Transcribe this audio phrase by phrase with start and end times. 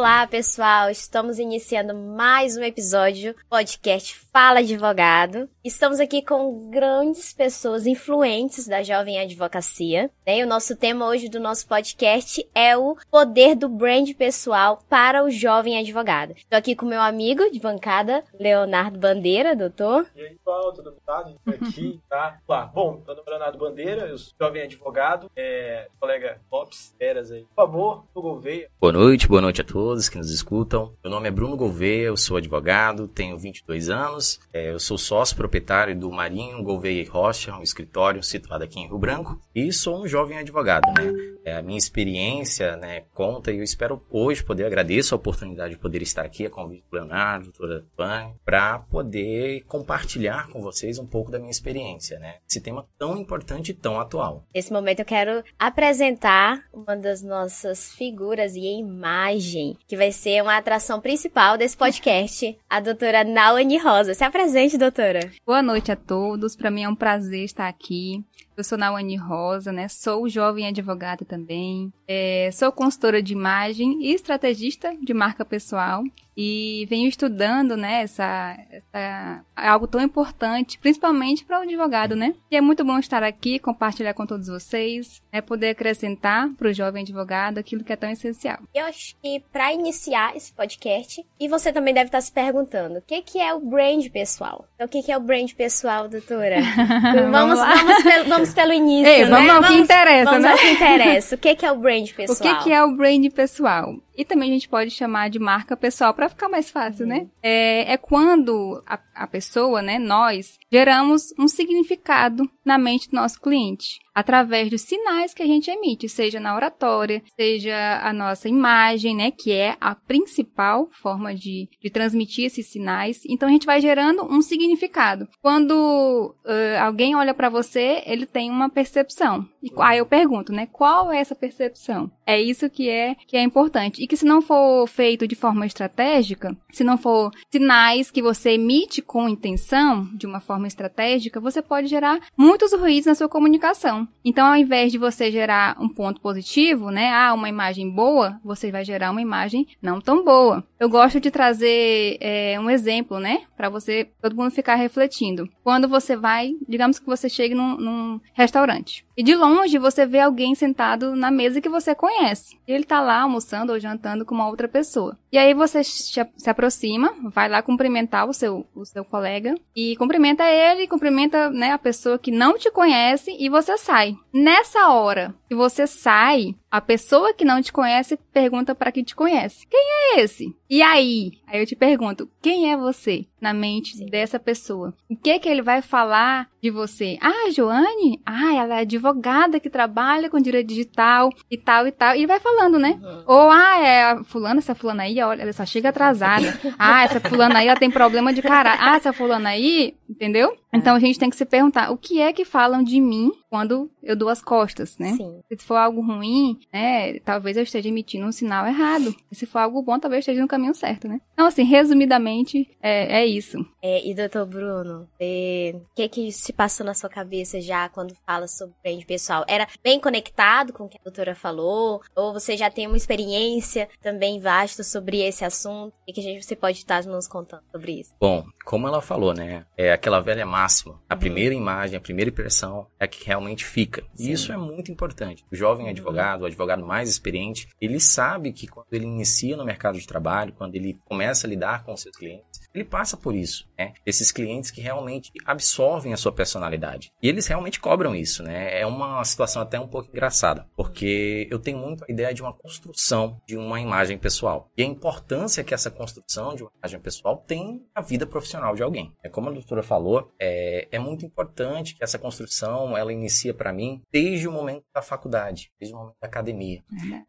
[0.00, 0.88] Olá, pessoal!
[0.88, 5.46] Estamos iniciando mais um episódio do podcast Fala Advogado.
[5.62, 10.10] Estamos aqui com grandes pessoas influentes da jovem advocacia.
[10.26, 10.38] Né?
[10.38, 15.22] E o nosso tema hoje do nosso podcast é o poder do brand pessoal para
[15.22, 16.32] o jovem advogado.
[16.34, 20.06] Estou aqui com meu amigo de bancada, Leonardo Bandeira, doutor.
[20.16, 21.00] E aí, pessoal, tudo bem?
[21.06, 22.38] A gente tá aqui, tá?
[22.48, 22.64] Lá.
[22.64, 27.42] Bom, meu nome é Leonardo Bandeira, eu sou jovem advogado, é, colega Ops, Eras aí.
[27.42, 28.70] Por favor, do Gouveia.
[28.80, 30.92] Boa noite, boa noite a todos que nos escutam.
[31.02, 35.36] Meu nome é Bruno Gouveia, eu sou advogado, tenho 22 anos, é, eu sou sócio
[35.36, 40.02] proprietário do Marinho Gouveia e Rocha, um escritório situado aqui em Rio Branco, e sou
[40.02, 41.12] um jovem advogado, né?
[41.44, 45.80] É, a minha experiência, né, conta e eu espero hoje poder agradeço a oportunidade de
[45.80, 51.06] poder estar aqui, a convite do Leonardo, doutora Pan, para poder compartilhar com vocês um
[51.06, 52.36] pouco da minha experiência, né?
[52.48, 54.44] Esse tema tão importante e tão atual.
[54.54, 60.56] Nesse momento eu quero apresentar uma das nossas figuras e imagem, que vai ser uma
[60.56, 64.14] atração principal desse podcast, a doutora Naomi Rosa.
[64.14, 65.32] Se apresente, doutora.
[65.44, 66.54] Boa noite a todos.
[66.54, 68.24] Para mim é um prazer estar aqui.
[68.56, 69.88] Eu sou Naomi Rosa, né?
[69.88, 71.92] Sou jovem advogada também.
[72.06, 76.02] É, sou consultora de imagem e estrategista de marca pessoal.
[76.36, 82.34] E venho estudando, né, essa, essa algo tão importante, principalmente para o advogado, né?
[82.50, 86.72] E é muito bom estar aqui, compartilhar com todos vocês, né, poder acrescentar para o
[86.72, 88.58] jovem advogado aquilo que é tão essencial.
[88.74, 93.02] Eu acho que para iniciar esse podcast, e você também deve estar se perguntando, o
[93.02, 94.64] que, que é o brand pessoal?
[94.76, 96.56] Então, o que, que é o brand pessoal, doutora?
[97.30, 99.30] vamos, vamos, vamos, pelo, vamos pelo início, Ei, né?
[99.30, 100.52] vamos ao que interessa, vamos né?
[100.52, 101.34] ao que interessa.
[101.34, 102.54] O que, que é o brand pessoal?
[102.54, 103.94] O que é o brand pessoal?
[104.20, 107.26] E também a gente pode chamar de marca pessoal para ficar mais fácil, né?
[107.42, 113.40] É, é quando a, a pessoa, né, nós, geramos um significado na mente do nosso
[113.40, 119.16] cliente através dos sinais que a gente emite, seja na oratória, seja a nossa imagem,
[119.16, 123.22] né, que é a principal forma de, de transmitir esses sinais.
[123.26, 125.28] Então a gente vai gerando um significado.
[125.40, 129.46] Quando uh, alguém olha para você, ele tem uma percepção.
[129.62, 132.10] E aí eu pergunto, né, qual é essa percepção?
[132.26, 135.64] É isso que é que é importante e que se não for feito de forma
[135.64, 141.62] estratégica, se não for sinais que você emite com intenção, de uma forma estratégica, você
[141.62, 144.08] pode gerar muitos ruídos na sua comunicação.
[144.24, 148.72] Então, ao invés de você gerar um ponto positivo, né, ah, uma imagem boa, você
[148.72, 150.64] vai gerar uma imagem não tão boa.
[150.80, 155.48] Eu gosto de trazer é, um exemplo, né, para você, todo mundo ficar refletindo.
[155.62, 160.18] Quando você vai, digamos que você chegue num, num restaurante e de longe você vê
[160.18, 162.58] alguém sentado na mesa que você conhece.
[162.66, 165.18] Ele tá lá almoçando ou jantando com uma outra pessoa.
[165.32, 170.44] E aí você se aproxima, vai lá cumprimentar o seu, o seu colega e cumprimenta
[170.44, 174.16] ele, cumprimenta né, a pessoa que não te conhece e você sai.
[174.32, 179.16] Nessa hora que você sai, a pessoa que não te conhece pergunta para quem te
[179.16, 180.54] conhece: Quem é esse?
[180.68, 181.32] E aí?
[181.48, 184.94] Aí eu te pergunto: Quem é você na mente dessa pessoa?
[185.10, 187.18] O que que ele vai falar de você?
[187.20, 188.20] Ah, Joane?
[188.24, 192.14] Ah, ela é advogada que trabalha com direito digital e tal e tal.
[192.14, 193.00] E ele vai falando, né?
[193.02, 193.24] Uhum.
[193.26, 196.58] Ou, ah, é a fulana, essa fulana aí, olha, ela só chega atrasada.
[196.78, 198.82] ah, essa fulana aí, ela tem problema de caráter.
[198.82, 200.56] Ah, essa fulana aí, entendeu?
[200.72, 203.90] Então a gente tem que se perguntar: o que é que falam de mim quando
[204.02, 205.12] eu dou as costas, né?
[205.16, 205.40] Sim.
[205.50, 209.14] Se for algo ruim, né, talvez eu esteja emitindo um sinal errado.
[209.30, 211.20] E se for algo bom, talvez eu esteja no caminho certo, né?
[211.32, 213.64] Então, assim, resumidamente, é, é isso.
[213.82, 218.46] É, e doutor Bruno, o que que se passou na sua cabeça já quando fala
[218.46, 219.44] sobre brand pessoal?
[219.48, 222.02] Era bem conectado com o que a doutora falou?
[222.14, 225.94] Ou você já tem uma experiência também vasta sobre esse assunto?
[226.06, 228.14] E que a gente, você pode estar nos contando sobre isso?
[228.20, 231.00] Bom, como ela falou, né, é aquela velha máxima.
[231.08, 233.89] A primeira imagem, a primeira impressão é que realmente fica.
[234.14, 234.28] Sim.
[234.28, 235.44] E isso é muito importante.
[235.50, 235.90] O jovem Uhum.
[235.90, 240.52] advogado, o advogado mais experiente, ele sabe que quando ele inicia no mercado de trabalho,
[240.52, 243.92] quando ele começa a lidar com seus clientes, ele passa por isso, né?
[244.06, 247.12] Esses clientes que realmente absorvem a sua personalidade.
[247.22, 248.80] E eles realmente cobram isso, né?
[248.80, 252.52] É uma situação até um pouco engraçada, porque eu tenho muito a ideia de uma
[252.52, 254.70] construção de uma imagem pessoal.
[254.76, 258.82] E a importância que essa construção de uma imagem pessoal tem na vida profissional de
[258.82, 259.12] alguém.
[259.22, 263.72] É como a doutora falou, é, é muito importante que essa construção, ela inicia para
[263.72, 266.82] mim desde o momento da faculdade, desde o momento da academia.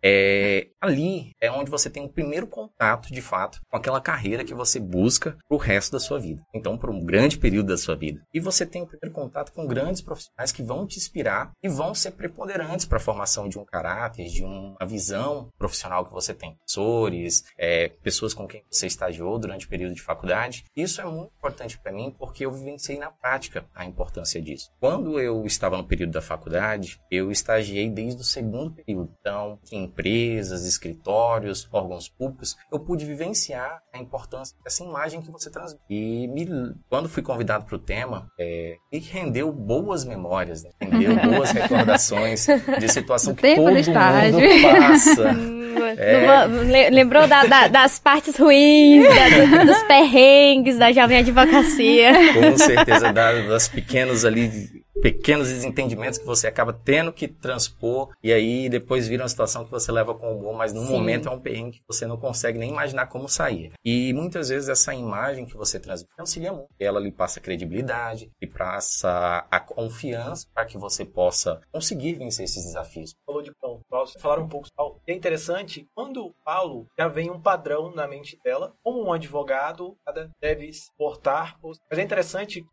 [0.04, 4.54] É, ali é onde você tem o primeiro contato, de fato, com aquela carreira que
[4.54, 6.42] você busca fica pro resto da sua vida.
[6.54, 8.22] Então, por um grande período da sua vida.
[8.33, 11.94] E você tem o primeiro contato com grandes profissionais que vão te inspirar e vão
[11.94, 16.56] ser preponderantes para a formação de um caráter, de uma visão profissional que você tem.
[16.56, 20.66] Professores, é, pessoas com quem você estagiou durante o período de faculdade.
[20.75, 24.72] Isso é muito importante para mim porque eu vivenciei na prática a importância disso.
[24.80, 29.13] Quando eu estava no período da faculdade, eu estagiei desde o segundo período.
[29.19, 35.50] Então, em empresas, escritórios, órgãos públicos, eu pude vivenciar a importância dessa imagem que você
[35.50, 35.83] transmite.
[35.89, 36.47] E me,
[36.89, 40.71] quando fui convidado para o tema, é, me rendeu boas memórias, né?
[40.81, 42.47] rendeu boas recordações
[42.79, 45.35] de situação que todo mundo passa.
[45.97, 46.89] É.
[46.89, 52.13] Lembrou da, da, das partes ruins, da, dos perrengues da jovem advocacia.
[52.33, 58.69] Com certeza, das pequenos ali pequenos desentendimentos que você acaba tendo que transpor e aí
[58.69, 60.91] depois vira uma situação que você leva com humor, mas no Sim.
[60.91, 63.71] momento é um perrengue que você não consegue nem imaginar como sair.
[63.83, 66.69] E muitas vezes essa imagem que você transmite auxilia muito.
[66.79, 72.65] Ela lhe passa credibilidade, e passa a confiança para que você possa conseguir vencer esses
[72.65, 73.13] desafios.
[73.25, 73.81] Falou de Paulo,
[74.19, 74.67] falaram um pouco.
[75.07, 79.95] É interessante, quando o Paulo já vem um padrão na mente dela, como um advogado
[80.41, 81.57] deve se portar.
[81.89, 82.65] Mas é interessante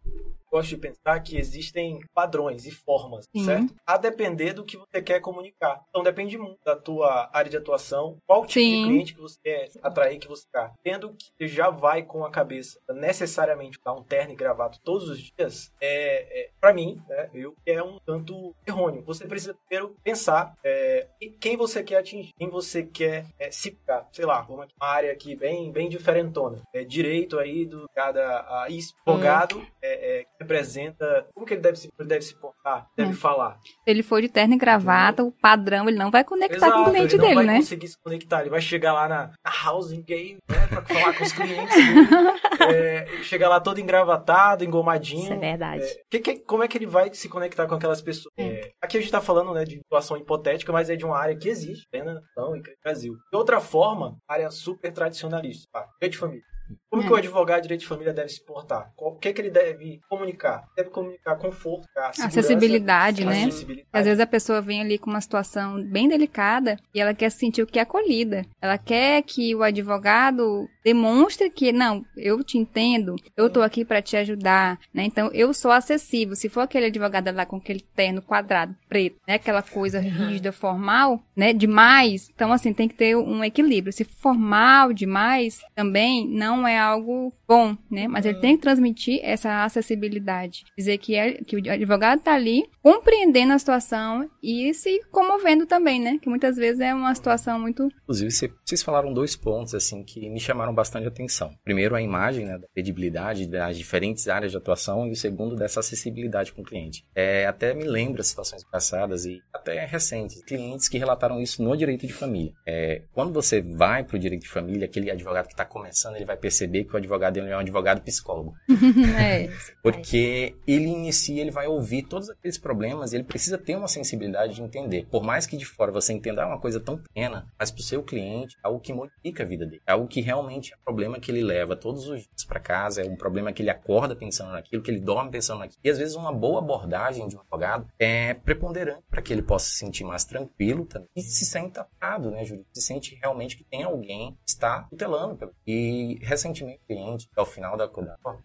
[0.50, 3.44] gosto de pensar que existem padrões e formas, Sim.
[3.44, 3.74] certo?
[3.86, 5.82] A depender do que você quer comunicar.
[5.88, 8.82] Então depende muito da tua área de atuação, qual tipo Sim.
[8.82, 10.72] de cliente que você quer atrair, que você quer.
[10.82, 15.08] Tendo que você já vai com a cabeça necessariamente dar um terno e gravado todos
[15.08, 19.02] os dias, é, é para mim, né, eu é um tanto errôneo.
[19.04, 21.06] Você precisa primeiro pensar é,
[21.40, 24.08] quem você quer atingir, quem você quer é, se ficar.
[24.12, 26.62] Sei lá, uma área aqui bem, bem diferentona.
[26.72, 29.66] É, direito aí do cada advogado hum.
[29.82, 33.14] é, é representa, como que ele deve se, deve se portar, deve hum.
[33.14, 33.58] falar.
[33.64, 36.90] Se ele for de terno e gravata, o padrão, ele não vai conectar Exato, com
[36.90, 37.56] o cliente ele não dele, vai né?
[37.56, 41.24] conseguir se conectar, ele vai chegar lá na, na housing game, né, pra falar com
[41.24, 41.76] os clientes.
[42.72, 45.24] é, chegar lá todo engravatado, engomadinho.
[45.24, 45.84] Isso é verdade.
[45.84, 48.32] É, que, que, como é que ele vai se conectar com aquelas pessoas?
[48.38, 51.36] É, aqui a gente tá falando, né, de situação hipotética, mas é de uma área
[51.36, 52.04] que existe, né,
[52.36, 53.14] não, e Brasil.
[53.30, 56.08] De outra forma, área super tradicionalista, tá?
[56.08, 56.44] de família.
[56.90, 57.06] Como é.
[57.06, 58.92] que o advogado de direito de família deve se portar?
[58.96, 60.64] O que, que ele deve comunicar?
[60.76, 63.44] Deve comunicar conforto, acessibilidade, né?
[63.44, 63.88] Acessibilidade.
[63.92, 67.38] Às vezes a pessoa vem ali com uma situação bem delicada e ela quer se
[67.38, 68.46] sentir o que é acolhida.
[68.60, 74.00] Ela quer que o advogado demonstre que, não, eu te entendo, eu tô aqui para
[74.00, 75.04] te ajudar, né?
[75.04, 76.34] Então, eu sou acessível.
[76.34, 79.34] Se for aquele advogado lá com aquele terno quadrado, preto, né?
[79.34, 81.52] Aquela coisa rígida, formal, né?
[81.52, 82.30] Demais.
[82.34, 83.92] Então, assim, tem que ter um equilíbrio.
[83.92, 88.06] Se formal demais, também não é algo bom, né?
[88.06, 90.64] Mas ele tem que transmitir essa acessibilidade.
[90.76, 96.00] Dizer que, é, que o advogado tá ali compreendendo a situação e se comovendo também,
[96.00, 96.18] né?
[96.20, 97.88] Que muitas vezes é uma situação muito...
[98.02, 98.30] Inclusive,
[98.64, 101.50] vocês falaram dois pontos, assim, que me chamaram bastante atenção.
[101.64, 105.80] Primeiro, a imagem, né, da credibilidade das diferentes áreas de atuação e o segundo, dessa
[105.80, 107.04] acessibilidade com o cliente.
[107.14, 112.06] É, até me lembra situações passadas e até recentes, clientes que relataram isso no direito
[112.06, 112.52] de família.
[112.66, 116.24] É, quando você vai para o direito de família, aquele advogado que está começando, ele
[116.24, 118.54] vai perceber que o advogado é um advogado psicólogo.
[119.18, 119.50] é,
[119.82, 124.62] Porque ele inicia, ele vai ouvir todos aqueles problemas ele precisa ter uma sensibilidade de
[124.62, 125.06] entender.
[125.10, 128.02] Por mais que de fora você entenda uma coisa tão pequena, mas para o seu
[128.02, 129.82] cliente é algo que modifica a vida dele.
[129.86, 133.02] É algo que realmente é um problema que ele leva todos os dias para casa,
[133.02, 135.80] é um problema que ele acorda pensando naquilo, que ele dorme pensando naquilo.
[135.82, 139.66] E às vezes uma boa abordagem de um advogado é preponderante para que ele possa
[139.66, 142.64] se sentir mais tranquilo também e se sente atado, né, Júlio?
[142.72, 145.50] Se sente realmente que tem alguém que está tutelando.
[145.66, 147.88] E recentemente, cliente, ao final da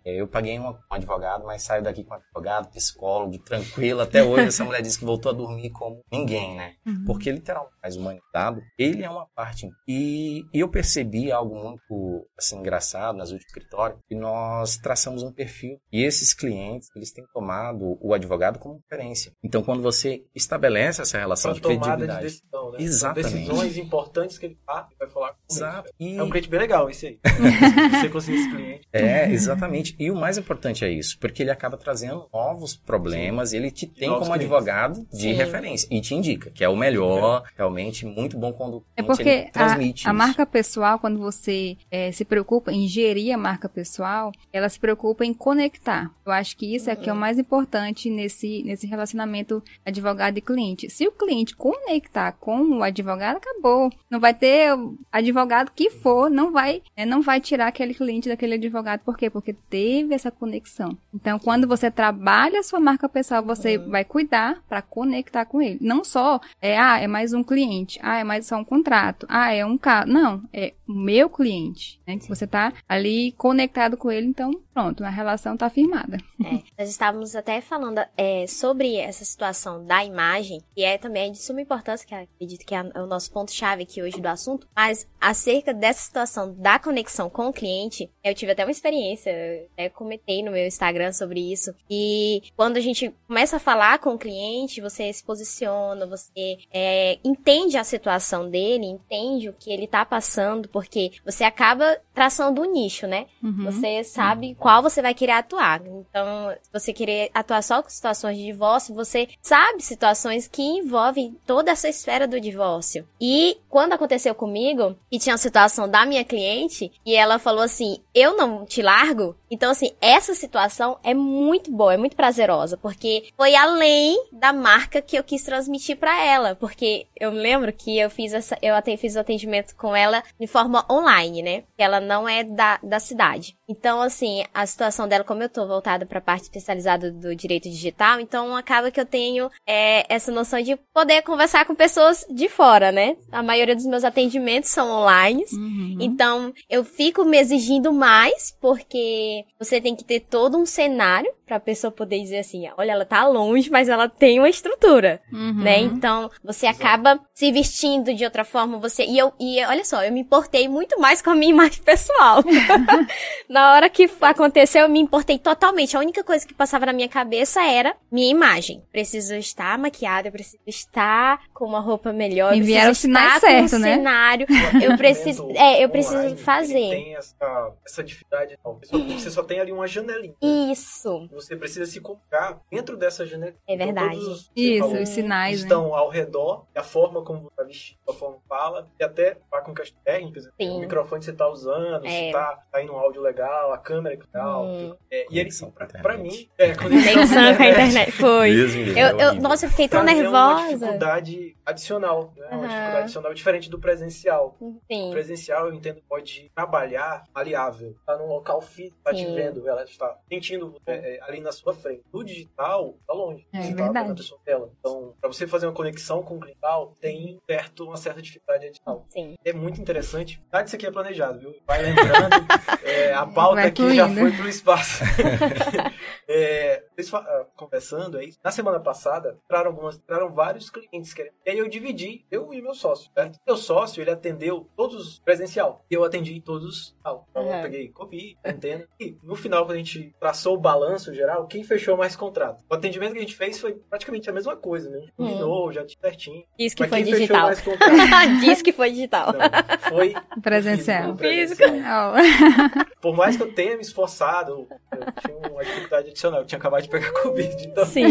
[0.06, 4.02] é, eu paguei um advogado, mas saio daqui com um advogado, psicólogo, tranquilo.
[4.02, 6.76] Até hoje essa mulher disse que voltou a dormir como ninguém, né?
[6.86, 7.04] Uhum.
[7.06, 9.70] Porque literalmente, mais humanizado, ele é uma parte.
[9.88, 15.32] E, e eu percebi algo muito assim, engraçado nas últimas escritórios, e nós traçamos um
[15.32, 15.80] perfil.
[15.92, 19.34] E esses clientes, eles têm tomado o advogado como referência.
[19.44, 22.28] Então, quando você estabelece essa relação de credibilidade...
[22.28, 22.78] De decisão, né?
[22.80, 23.34] Exatamente.
[23.34, 25.92] Decisões importantes que ele faz, ele vai falar com Exato.
[26.00, 26.18] E...
[26.18, 27.20] É um cliente bem legal esse aí.
[28.00, 28.73] você conseguir esse cliente.
[28.92, 29.96] É, exatamente.
[30.00, 33.58] E o mais importante é isso, porque ele acaba trazendo novos problemas, Sim.
[33.58, 34.42] ele te tem como clientes.
[34.42, 35.34] advogado de Sim.
[35.34, 37.52] referência e te indica, que é o melhor, é.
[37.58, 42.72] realmente muito bom quando é porque a, a marca pessoal, quando você é, se preocupa
[42.72, 46.12] em gerir a marca pessoal, ela se preocupa em conectar.
[46.26, 50.42] Eu acho que isso é que é o mais importante nesse, nesse relacionamento advogado e
[50.42, 50.90] cliente.
[50.90, 53.92] Se o cliente conectar com o advogado, acabou.
[54.10, 54.70] Não vai ter
[55.12, 59.30] advogado que for, não vai, é, não vai tirar aquele cliente daquele advogado, por quê?
[59.30, 60.98] Porque teve essa conexão.
[61.14, 63.90] Então, quando você trabalha a sua marca pessoal, você Uhum.
[63.90, 65.78] vai cuidar para conectar com ele.
[65.82, 69.52] Não só é, ah, é mais um cliente, ah, é mais só um contrato, ah,
[69.54, 70.08] é um carro.
[70.12, 72.18] Não, é o meu cliente, né?
[72.18, 76.18] Que você tá ali conectado com ele, então pronto, a relação tá firmada.
[76.44, 81.38] É, nós estávamos até falando é, sobre essa situação da imagem, que é também de
[81.38, 85.74] suma importância, que acredito que é o nosso ponto-chave aqui hoje do assunto, mas acerca
[85.74, 90.44] dessa situação da conexão com o cliente, eu tive até uma experiência, eu até comentei
[90.44, 94.82] no meu Instagram sobre isso, e quando a gente começa a falar com o cliente,
[94.82, 100.68] você se posiciona, você é, entende a situação dele, entende o que ele tá passando,
[100.70, 103.28] porque você acaba traçando um nicho, né?
[103.42, 103.66] Uhum.
[103.66, 105.82] Você sabe qual você vai querer atuar.
[105.86, 111.36] Então, se você querer atuar só com situações de divórcio, você sabe situações que envolvem
[111.46, 113.06] toda essa esfera do divórcio.
[113.20, 117.98] E quando aconteceu comigo, e tinha a situação da minha cliente, e ela falou assim:
[118.16, 119.36] Eu não te largo.
[119.52, 125.02] Então, assim, essa situação é muito boa, é muito prazerosa, porque foi além da marca
[125.02, 126.56] que eu quis transmitir pra ela.
[126.56, 130.86] Porque eu lembro que eu fiz essa, eu fiz o atendimento com ela de forma
[130.90, 131.64] online, né?
[131.78, 133.58] Ela não é da, da cidade.
[133.68, 138.20] Então, assim, a situação dela, como eu tô voltada pra parte especializada do direito digital,
[138.20, 142.92] então acaba que eu tenho é, essa noção de poder conversar com pessoas de fora,
[142.92, 143.16] né?
[143.32, 145.44] A maioria dos meus atendimentos são online.
[145.54, 145.98] Uhum.
[146.00, 151.60] Então, eu fico me exigindo mais, porque você tem que ter todo um cenário pra
[151.60, 155.62] pessoa poder dizer assim, olha, ela tá longe, mas ela tem uma estrutura, Uhum.
[155.64, 155.80] né?
[155.80, 159.04] Então, você acaba se vestindo de outra forma, você...
[159.06, 162.44] E eu, e olha só, eu me importei muito mais com a minha imagem pessoal.
[163.48, 165.96] na hora que aconteceu, eu me importei totalmente.
[165.96, 168.84] A única coisa que passava na minha cabeça era minha imagem.
[168.92, 173.36] Preciso estar maquiada, eu preciso estar com uma roupa melhor, eu Enviaram preciso o sinal
[173.36, 173.96] estar certo, com um né?
[173.96, 174.48] cenário.
[174.50, 176.90] O Eu preciso, é, eu preciso online, fazer.
[176.90, 178.58] Tem essa, essa dificuldade.
[178.64, 178.80] Não.
[178.80, 180.34] Você, só, você só tem ali uma janelinha.
[180.42, 181.28] Isso.
[181.44, 183.58] Você precisa se colocar dentro dessa janelinha.
[183.68, 184.16] É Então, verdade.
[184.16, 185.64] todos os- Isso, falou, os sinais, né?
[185.64, 189.04] estão ao redor, e a forma como você está vestido, a forma que fala, e
[189.04, 190.78] até lá com questões técnicas, Sim.
[190.78, 192.10] o microfone que você está usando, É.
[192.28, 194.66] se tá, tá indo um áudio legal, a câmera que tal.
[194.66, 194.96] Hum.
[195.12, 198.12] É, e ele, Conexão com a pra, pra mim, é, conexão, com a internet.
[198.12, 198.54] Foi.
[198.56, 199.42] Deus me livre, Eu, é eu, horrível.
[199.42, 200.68] nossa, eu fiquei tão uma nervosa.
[200.78, 202.48] dificuldade adicional, né?
[202.48, 202.68] Uma Aham.
[202.68, 204.56] dificuldade adicional diferente do presencial.
[204.60, 205.12] O Sim.
[205.12, 207.96] presencial, eu entendo, pode trabalhar maleável.
[208.06, 211.74] Tá num local físico, tá te vendo, ela está sentindo é, é, ali na sua
[211.74, 212.04] frente.
[212.14, 213.48] No digital, tá longe.
[213.54, 214.14] É Você tá verdade.
[214.16, 214.72] pessoa dela.
[214.80, 219.06] Então, pra você fazer uma conexão com o cliental, tem certo, uma certa dificuldade adicional.
[219.10, 219.36] Sim.
[219.44, 220.42] É muito interessante.
[220.52, 221.56] Nada disso aqui é planejado, viu?
[221.66, 222.46] Vai lembrando.
[222.84, 225.04] é, a pauta Vai aqui já foi pro espaço.
[226.28, 231.34] é, ah, conversando aí, na semana passada, entraram, algumas, entraram vários clientes querendo.
[231.54, 233.38] E aí eu dividi, eu e meu sócio, certo?
[233.46, 235.86] Meu sócio, ele atendeu todos presencial.
[235.90, 236.96] E eu atendi todos.
[237.00, 237.62] Então eu Uhum.
[237.62, 238.88] peguei Covid, antena.
[239.00, 242.64] E no final, quando a gente traçou o balanço geral, quem fechou mais contrato?
[242.68, 244.98] O atendimento que a gente fez foi praticamente a mesma coisa, né?
[244.98, 245.26] A gente Hum.
[245.28, 246.44] combinou, já tinha certinho.
[246.58, 247.46] Diz que Mas foi quem fechou digital.
[247.46, 247.92] mais contrato?
[248.42, 249.34] Diz que foi digital.
[249.34, 251.16] Não, foi Presencial.
[251.18, 251.18] físico,
[251.58, 252.14] presencial.
[253.00, 256.40] Por mais que eu tenha me esforçado, eu tinha uma dificuldade adicional.
[256.42, 257.68] Eu tinha acabado de pegar Covid.
[257.68, 258.06] Então, Sim.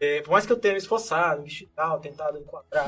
[0.00, 2.38] é, por mais que eu tenha me esforçado, me tal, tentado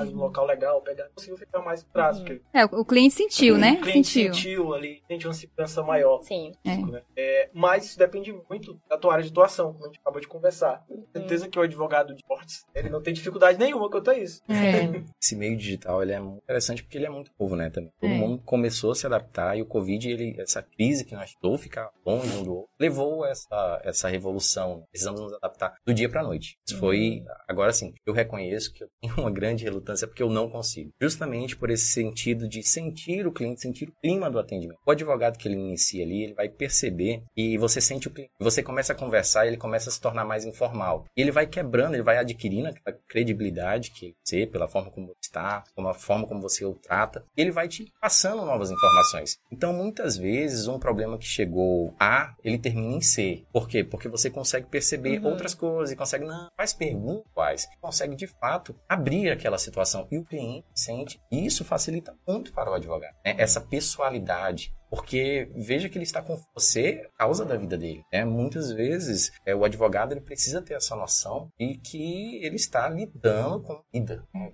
[0.06, 2.20] em um local legal, pegar, conseguiu ficar mais prazo.
[2.24, 3.72] Porque É, o cliente sentiu, né?
[3.72, 4.34] o cliente Sentiu.
[4.34, 6.22] sentiu ali, sente uma segurança maior.
[6.22, 6.52] Sim.
[6.64, 6.76] É.
[6.76, 7.02] né?
[7.16, 10.28] É, mas isso depende muito da tua área de atuação, como a gente acabou de
[10.28, 10.84] conversar.
[10.88, 10.96] Uhum.
[11.12, 14.42] Tenho certeza que o advogado de esportes, ele não tem dificuldade nenhuma quanto a isso.
[14.48, 14.54] É.
[15.22, 17.70] Esse meio digital ele é muito interessante porque ele é muito novo, né?
[17.70, 17.90] Também.
[18.00, 18.14] Todo É.
[18.16, 21.90] mundo começou a se adaptar e o Covid, ele, essa crise que nós tivemos, ficar
[22.04, 24.84] longe um do outro, levou essa, essa revolução.
[24.90, 26.56] Precisamos nos adaptar do dia para noite.
[26.66, 30.48] Isso foi, agora sim, eu reconheço que eu tenho uma grande relutância porque eu não
[30.48, 30.90] consigo.
[31.00, 34.78] Justamente por esse sentido de sentir o cliente, sentir o clima do atendimento.
[34.86, 38.32] O advogado que ele inicia ali, ele vai perceber e você sente o cliente.
[38.38, 41.04] Você começa a conversar e ele começa a se tornar mais informal.
[41.16, 45.14] E ele vai quebrando, ele vai adquirindo aquela credibilidade que você, pela forma como você
[45.22, 49.38] está, como a forma como você o trata, e ele vai te passando novas informações.
[49.50, 53.44] Então, muitas vezes, um problema que chegou A, ele termina em C.
[53.52, 53.82] Por quê?
[53.82, 55.30] Porque você consegue perceber Uhum.
[55.30, 60.06] outras coisas e consegue, não, faz perguntas, consegue de fato abrir aquela situação.
[60.10, 63.34] E o cliente sente, e isso facilita muito para o advogado, né?
[63.38, 64.74] Essa pessoalidade.
[64.94, 68.04] Porque veja que ele está com você causa da vida dele.
[68.12, 68.24] Né?
[68.24, 73.60] Muitas vezes é, o advogado ele precisa ter essa noção e que ele está lidando
[73.60, 74.24] com a vida.
[74.32, 74.52] Né?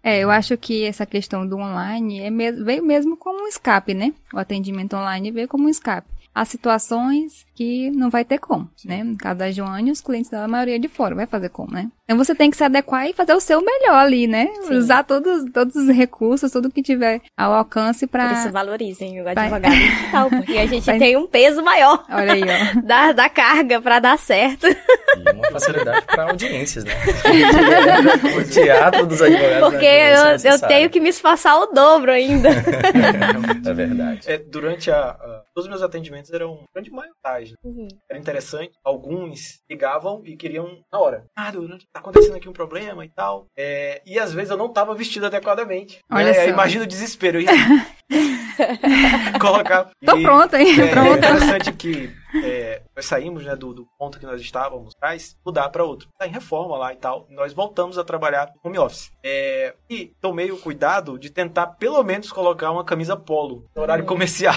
[0.00, 4.14] É, eu acho que essa questão do online é veio mesmo como um escape, né?
[4.32, 6.08] O atendimento online veio como um escape.
[6.34, 9.04] Há situações que não vai ter como, né?
[9.04, 11.72] No caso da Joane, os clientes dela, a maioria é de fora, vai fazer como,
[11.72, 11.88] né?
[12.04, 14.48] Então você tem que se adequar e fazer o seu melhor ali, né?
[14.66, 14.74] Sim.
[14.74, 18.50] Usar todos, todos os recursos, tudo que tiver ao alcance Por isso pra...
[18.50, 20.98] valorizem o advogado digital, porque a gente Vai.
[20.98, 22.80] tem um peso maior Olha aí, ó.
[22.82, 24.66] da, da carga pra dar certo.
[24.66, 26.92] E uma facilidade para audiências, né?
[28.36, 29.60] o teatro dos advogados.
[29.70, 30.68] Porque né, eu, isso é eu necessário.
[30.76, 32.48] tenho que me esforçar o dobro ainda.
[33.66, 34.20] É verdade.
[34.30, 37.54] É, durante a, a- Todos os meus atendimentos eram grande maioridade.
[37.64, 37.88] né?
[38.10, 38.72] Era interessante.
[38.84, 41.24] Alguns ligavam e queriam na hora.
[41.36, 43.46] Ah, durante, tá acontecendo aqui um problema e tal.
[43.56, 46.00] É, e às vezes eu não tava vestido adequadamente.
[46.10, 46.48] Olha É.
[46.48, 47.40] Imagina o desespero.
[47.40, 47.50] Ia
[49.40, 49.90] colocar.
[50.04, 50.80] Tô e- pronta, hein?
[50.80, 51.18] É, é Pronta.
[51.18, 52.10] interessante que
[52.44, 56.08] é, nós saímos né, do, do ponto que nós estávamos atrás, mudar para outro.
[56.18, 57.26] Tá em reforma lá e tal.
[57.28, 59.12] E nós voltamos a trabalhar no home office.
[59.22, 64.04] É, e tomei o cuidado de tentar pelo menos colocar uma camisa polo no horário
[64.04, 64.54] comercial.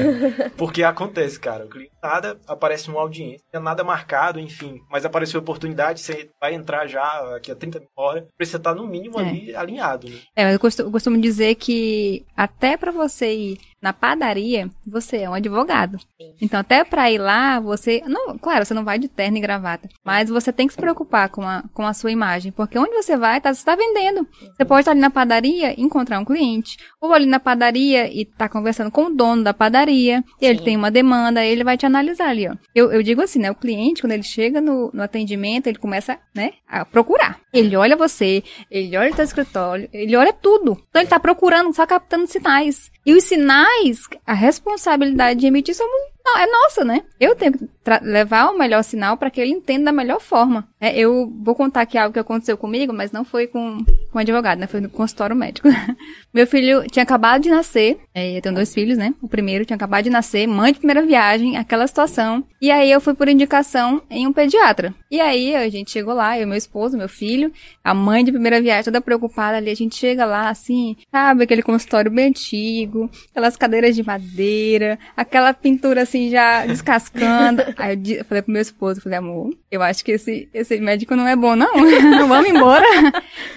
[0.56, 1.66] Porque acontece, cara.
[1.66, 4.80] O cliente nada, aparece uma audiência, não é nada marcado, enfim.
[4.90, 8.24] Mas apareceu a oportunidade, você vai entrar já aqui a 30 horas.
[8.36, 9.28] Precisa estar no mínimo É.
[9.28, 10.16] ali alinhado, né?
[10.34, 15.30] É, eu costumo, eu costumo dizer que até pra você ir na padaria, você é
[15.30, 15.98] um advogado.
[15.98, 16.34] Sim.
[16.40, 18.02] Então, até pra ir lá, você.
[18.06, 19.88] Não, claro, você não vai de terno e gravata.
[20.04, 22.50] Mas você tem que se preocupar com a, com a sua imagem.
[22.50, 24.26] Porque onde você vai, tá, você tá vendendo.
[24.56, 26.76] Você pode estar ali na padaria e encontrar um cliente.
[27.00, 30.24] Ou ali na padaria e tá conversando com o dono da padaria.
[30.40, 30.64] E ele Sim.
[30.64, 32.54] tem uma demanda, ele vai te analisar ali, ó.
[32.74, 33.50] Eu, eu digo assim, né?
[33.50, 37.40] O cliente, quando ele chega no, no atendimento, ele começa, né, a procurar.
[37.52, 40.76] Ele olha você, ele olha o teu escritório, ele olha tudo.
[40.88, 42.90] Então ele tá procurando, só captando sinais.
[43.04, 47.02] E os sinais, a responsabilidade de emitir não, é nossa, né?
[47.20, 47.68] Eu tenho que
[48.02, 50.66] levar o melhor sinal para que ele entenda da melhor forma.
[50.80, 53.78] É, eu vou contar aqui algo que aconteceu comigo, mas não foi com,
[54.10, 54.66] com advogado, né?
[54.66, 55.68] Foi no consultório médico.
[56.32, 59.14] Meu filho tinha acabado de nascer, é, eu tenho dois filhos, né?
[59.22, 62.44] O primeiro tinha acabado de nascer, mãe de primeira viagem, aquela situação.
[62.60, 64.94] E aí eu fui por indicação em um pediatra.
[65.10, 67.52] E aí a gente chegou lá, eu, meu esposo, meu filho,
[67.82, 69.70] a mãe de primeira viagem toda preocupada ali.
[69.70, 75.54] A gente chega lá, assim, sabe, aquele consultório bem antigo, aquelas cadeiras de madeira, aquela
[75.54, 77.62] pintura assim já descascando.
[77.76, 81.26] aí eu, falei pro meu esposo, falei, amor, eu acho que esse, esse médico não
[81.26, 81.72] é bom, não.
[82.28, 82.84] Vamos embora.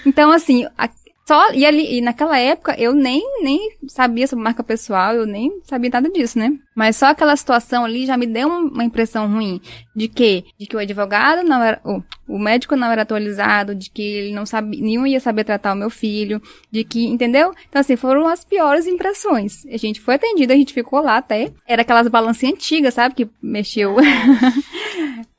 [0.06, 0.90] Então, assim, a-
[1.30, 5.62] só, e ali, e naquela época eu nem, nem sabia sobre marca pessoal, eu nem
[5.64, 6.52] sabia nada disso, né?
[6.76, 9.62] Mas só aquela situação ali já me deu um- uma impressão ruim
[9.96, 13.92] de que, de que o advogado não era, o, o médico não era atualizado, de
[13.92, 17.54] que ele não sabia, nenhum ia saber tratar o meu filho, de que, entendeu?
[17.70, 19.68] Então assim, foram as piores impressões.
[19.68, 23.30] A gente foi atendido, a gente ficou lá até, era aquelas balancinhas antigas, sabe, que
[23.40, 23.98] mexeu,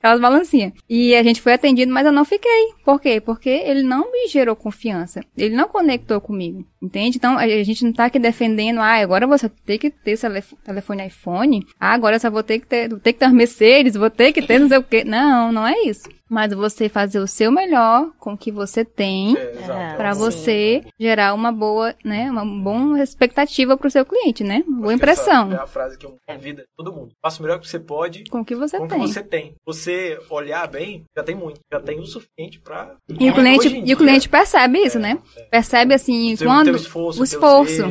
[0.01, 0.73] aquelas balancinhas.
[0.89, 2.73] E a gente foi atendido, mas eu não fiquei.
[2.85, 3.21] Por quê?
[3.21, 5.21] Porque ele não me gerou confiança.
[5.37, 6.65] Ele não conectou comigo.
[6.83, 7.19] Entende?
[7.19, 11.07] Então, a gente não tá aqui defendendo, ah, agora você tem que ter telef- telefone
[11.07, 11.67] iPhone.
[11.79, 14.33] Ah, agora eu só vou ter que ter, vou ter que ter Mercedes, vou ter
[14.33, 15.05] que ter não sei o quê.
[15.05, 16.09] Não, não é isso.
[16.31, 19.53] Mas você fazer o seu melhor com o que você tem É,
[20.15, 20.19] sim.
[20.19, 24.63] você gerar uma boa, né, uma boa expectativa pro seu cliente, né?
[24.67, 27.11] Boa Acho que impressão Essa é a frase que eu convido todo mundo.
[27.21, 29.07] Faça o melhor que você pode com o que você com o que tem.
[29.07, 29.55] você tem.
[29.67, 31.61] Você olhar bem, já tem muito.
[31.73, 32.95] Já tem o suficiente pra.
[33.09, 35.19] E o cliente, e o dia, cliente percebe isso, né?
[35.51, 37.83] Percebe assim, seu- quando teu esforço, o esforço.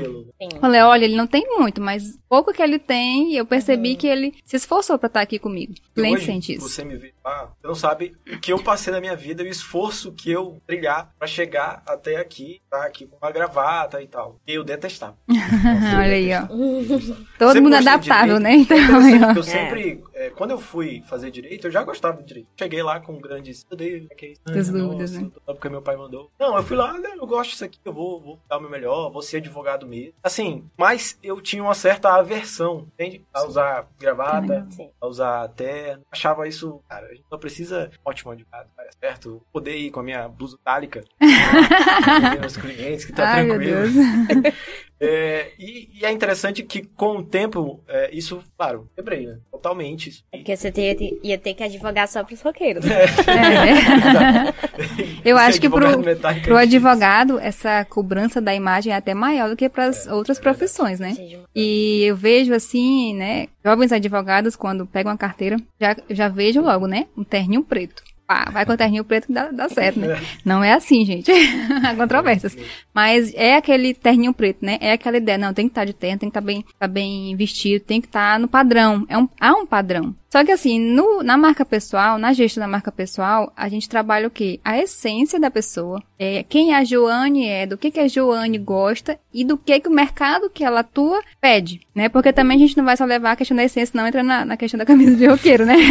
[0.61, 3.49] Falei, olha, ele não tem muito, mas pouco que ele tem, eu Uhum.
[3.49, 5.73] percebi que ele se esforçou pra estar aqui comigo.
[5.91, 6.69] O cliente sente isso.
[6.69, 9.47] Você me vê lá, você não sabe o que eu passei na minha vida e
[9.47, 14.07] o esforço que eu trilhar pra chegar até aqui, tá aqui com uma gravata e
[14.07, 14.39] tal.
[14.45, 15.17] Eu detestava.
[15.27, 16.47] olha aí, ó.
[16.47, 18.53] Todo Sempre mundo adaptável, né?
[18.53, 22.47] Então, É eu sempre, é, quando eu fui fazer direito, eu já gostava de direito.
[22.57, 24.41] Cheguei lá com grandes, meu Deus, o que é isso?
[24.47, 25.31] Ai, As nossa, dúvidas, né?
[25.45, 26.29] Só porque meu pai mandou.
[26.39, 28.69] Não, eu fui lá, né, eu gosto disso aqui, eu vou, vou dar o meu
[28.69, 30.13] melhor, vou ser advogado mesmo.
[30.23, 33.23] Assim, mas eu tinha uma certa aversão, entende?
[33.33, 34.67] A usar gravata,
[35.01, 36.03] a usar terno.
[36.11, 39.41] Achava isso, cara, a gente só precisa ótimo advogado, cara, certo?
[39.51, 41.03] Poder ir com a minha blusa atender
[42.39, 43.81] meus clientes, que tá Ai, meu tranquilo.
[43.81, 44.53] Deus.
[45.01, 49.37] É, e, e é interessante que com o tempo, é, isso, claro, quebrei, né?
[49.49, 50.09] Totalmente.
[50.09, 50.25] Isso.
[50.29, 52.83] É porque você teria- ia ter que advogar só pros roqueiros.
[52.85, 53.05] É.
[55.23, 59.55] Eu acho que pro, é pro advogado, essa cobrança da imagem é até maior do
[59.55, 61.15] que para as outras profissões, né?
[61.55, 63.47] E eu vejo assim, né?
[63.63, 67.07] Jovens advogados, quando pegam a carteira, já, já vejo logo, né?
[67.17, 68.01] Um terninho preto.
[68.29, 70.21] Pá, vai com o terninho preto que dá, dá certo, né?
[70.45, 71.31] Não é assim, gente.
[71.83, 72.55] Há controvérsias.
[72.93, 74.77] Mas é aquele terninho preto, né?
[74.79, 77.35] É aquela ideia, não, tem que estar de terno, tem que estar bem, tá bem
[77.35, 79.03] vestido, tem que estar no padrão.
[79.09, 80.15] É um, há um padrão.
[80.29, 84.27] Só que assim, no, na marca pessoal, na gestão da marca pessoal, a gente trabalha
[84.27, 84.59] o quê?
[84.63, 86.01] A essência da pessoa.
[86.19, 89.87] É, quem a Joane é, do que, que a Joane gosta e do que, que
[89.87, 92.09] o mercado que ela atua pede, né?
[92.09, 94.45] Porque também a gente não vai só levar a questão da essência, não entra na,
[94.45, 95.75] na questão da camisa de roqueiro, né?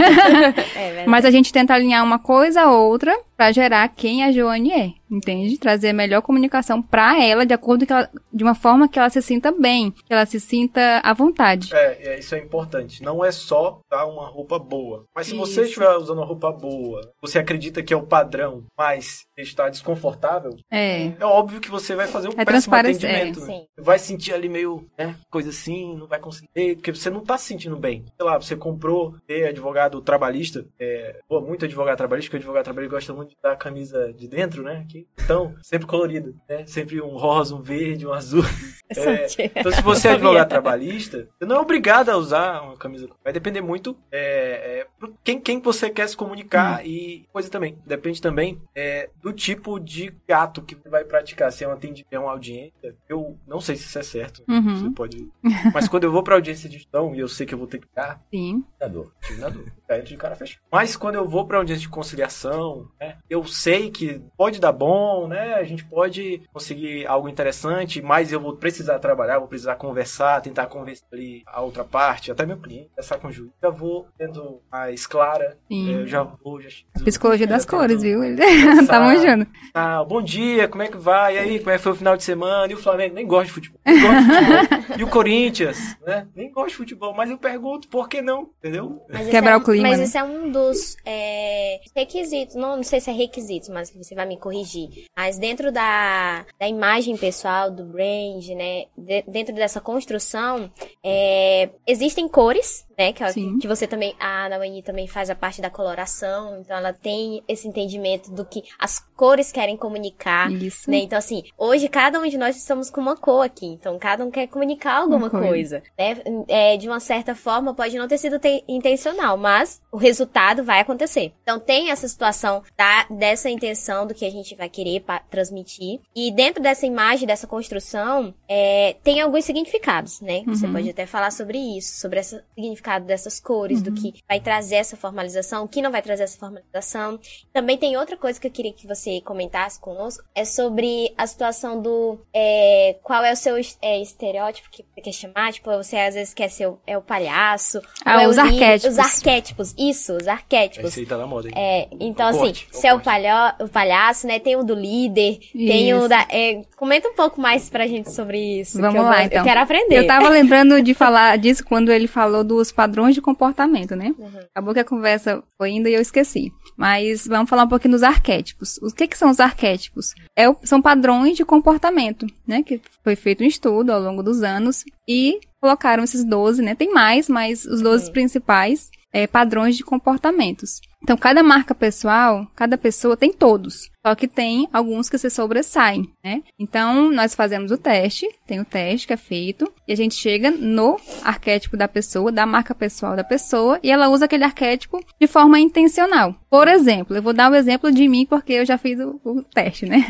[0.77, 4.71] É Mas a gente tenta alinhar uma coisa a outra para gerar quem a Joane
[4.71, 5.59] é, entende?
[5.59, 9.11] Trazer a melhor comunicação para ela, de acordo com ela, de uma forma que ela
[9.11, 11.75] se sinta bem, que ela se sinta à vontade.
[11.75, 13.03] É, é, isso é importante.
[13.03, 15.05] Não é só dar uma roupa boa.
[15.15, 15.71] Mas se você Isso.
[15.71, 21.07] estiver usando uma roupa boa, você acredita que é o padrão, mas está desconfortável, É.
[21.19, 23.41] é óbvio que você vai fazer um É péssimo atendimento.
[23.41, 23.67] Sim.
[23.77, 27.47] Vai sentir ali meio, né, coisa assim, não vai conseguir, porque você não tá se
[27.47, 28.05] sentindo bem.
[28.17, 32.65] Sei lá, você comprou ter advogado trabalhista, é, pô, muito advogado trabalhista, porque o advogado
[32.65, 35.07] trabalhista gosta muito de dar a camisa de dentro, né, aqui.
[35.23, 38.43] Então, sempre colorido, né, sempre um rosa, um verde, um azul.
[38.91, 39.53] Interessante.
[39.55, 43.09] Então, se você é advogado trabalhista, você não é obrigado a usar uma camisa.
[43.23, 44.87] Vai depender muito é, é,
[45.23, 47.77] quem, quem você quer se comunicar e coisa também.
[47.87, 51.53] Depende também é, do tipo de gato que vai praticar.
[51.53, 52.95] Se é um atendimento, é uma audiência.
[53.09, 54.43] Eu não sei se isso é certo.
[54.49, 54.77] Uhum.
[54.77, 55.29] Você pode.
[55.73, 57.79] Mas quando eu vou pra audiência de gestão e eu sei que eu vou ter
[57.79, 58.65] que ficar, Sim.
[58.81, 59.73] Na dúvida.
[59.87, 60.61] Tá de cara fechado.
[60.71, 65.27] Mas quando eu vou pra audiência de conciliação, né, eu sei que pode dar bom,
[65.27, 65.55] né?
[65.55, 70.67] A gente pode conseguir algo interessante, mas eu vou precisar trabalhar, vou precisar conversar, tentar
[70.67, 73.51] convencer ali a outra parte, até meu cliente, conversar com o juiz.
[73.63, 75.93] Já vou tendo mais clara, Sim.
[75.93, 76.69] eu já vou, já
[77.05, 78.23] Psicologia das cores, viu?
[78.25, 78.37] Ele
[78.87, 79.47] tá manjando.
[79.75, 81.37] Ah, bom dia, como é que vai?
[81.37, 82.71] E aí, como é que foi o final de semana?
[82.71, 83.15] E o Flamengo?
[83.15, 83.81] Nem gosta de futebol.
[83.85, 84.99] Gosta de futebol.
[84.99, 86.27] E o Corinthians, né?
[86.35, 88.51] Nem gosta de futebol, mas eu pergunto, por que não?
[88.59, 89.03] Entendeu?
[89.13, 90.05] Mas Quebrar é o clima, Mas né?
[90.05, 94.27] esse é um dos é, requisitos, não, não sei se é requisitos, mas você vai
[94.27, 94.89] me corrigir.
[95.17, 98.85] Mas dentro da, da imagem pessoal, do brand, né?
[98.97, 100.71] de- dentro dessa construção,
[101.05, 103.13] é, existem cores, né?
[103.13, 103.59] Que, Sim.
[103.59, 107.43] que você também, a Ana Mani também faz a parte da coloração, então ela tem
[107.47, 110.51] esse entendimento do que as cores querem comunicar.
[110.53, 110.91] Isso.
[110.91, 110.99] Né?
[110.99, 113.67] Então, assim, hoje cada um de nós estamos com uma cor aqui.
[113.67, 115.47] Então, cada um quer comunicar alguma Uma coisa.
[115.49, 115.83] coisa.
[115.99, 116.17] né?
[116.49, 120.81] É, de uma certa forma, pode não ter sido te- intencional, mas o resultado vai
[120.81, 121.33] acontecer.
[121.43, 126.01] Então, tem essa situação da, dessa intenção do que a gente vai querer transmitir.
[126.15, 130.43] E dentro dessa imagem, dessa construção, é, tem alguns significados, né?
[130.47, 130.73] Você Uhum.
[130.73, 132.41] pode até falar sobre isso, sobre esse
[132.89, 133.97] significado dessas cores, do Uhum.
[133.97, 137.19] que vai trazer essa formalização, o que não vai trazer essa formalização.
[137.53, 141.81] Também tem outra coisa que eu queria que você comentasse conosco, é sobre a situação
[141.81, 146.15] do é, qual é o seu é, estereótipo que você quer chamar, tipo, você às
[146.15, 148.93] vezes quer ser o, é o palhaço, Ah, ou é o os líder, arquétipos.
[148.93, 150.91] Os arquétipos, isso, os arquétipos.
[150.91, 151.55] Esse aí tá na moda, hein?
[151.57, 154.39] É, então O assim, corte, o se é o, palha o palhaço, né?
[154.39, 156.09] Tem o do líder, tem o Isso.
[156.09, 156.27] da.
[156.31, 158.79] é, comenta um pouco mais pra gente sobre isso.
[158.79, 159.39] Vamos que eu lá, vou- então.
[159.39, 159.99] Eu quero aprender.
[159.99, 164.15] Eu tava lembrando de falar disso quando ele falou dos padrões de comportamento, né?
[164.17, 164.39] Uhum.
[164.55, 166.53] Acabou que a conversa foi indo e eu esqueci.
[166.77, 168.79] Mas vamos falar um pouquinho dos arquétipos.
[168.79, 170.15] O que, que são os arquétipos?
[170.37, 172.63] É são padrões de comportamento, né?
[172.63, 176.77] Que foi feito um estudo ao longo dos anos e colocaram esses 12, né?
[176.77, 178.13] Tem mais, mas os 12 Sim.
[178.13, 180.81] principais é, padrões de comportamentos.
[181.03, 183.91] Então, cada marca pessoal, cada pessoa tem todos.
[184.09, 186.43] Só que tem alguns que se sobressaem, né?
[186.59, 190.51] Então, nós fazemos o teste, tem o teste que é feito, e a gente chega
[190.51, 195.27] no arquétipo da pessoa, da marca pessoal da pessoa, e ela usa aquele arquétipo de
[195.27, 196.35] forma intencional.
[196.49, 199.43] Por exemplo, eu vou dar o exemplo de mim porque eu já fiz o, o
[199.43, 200.07] teste, né?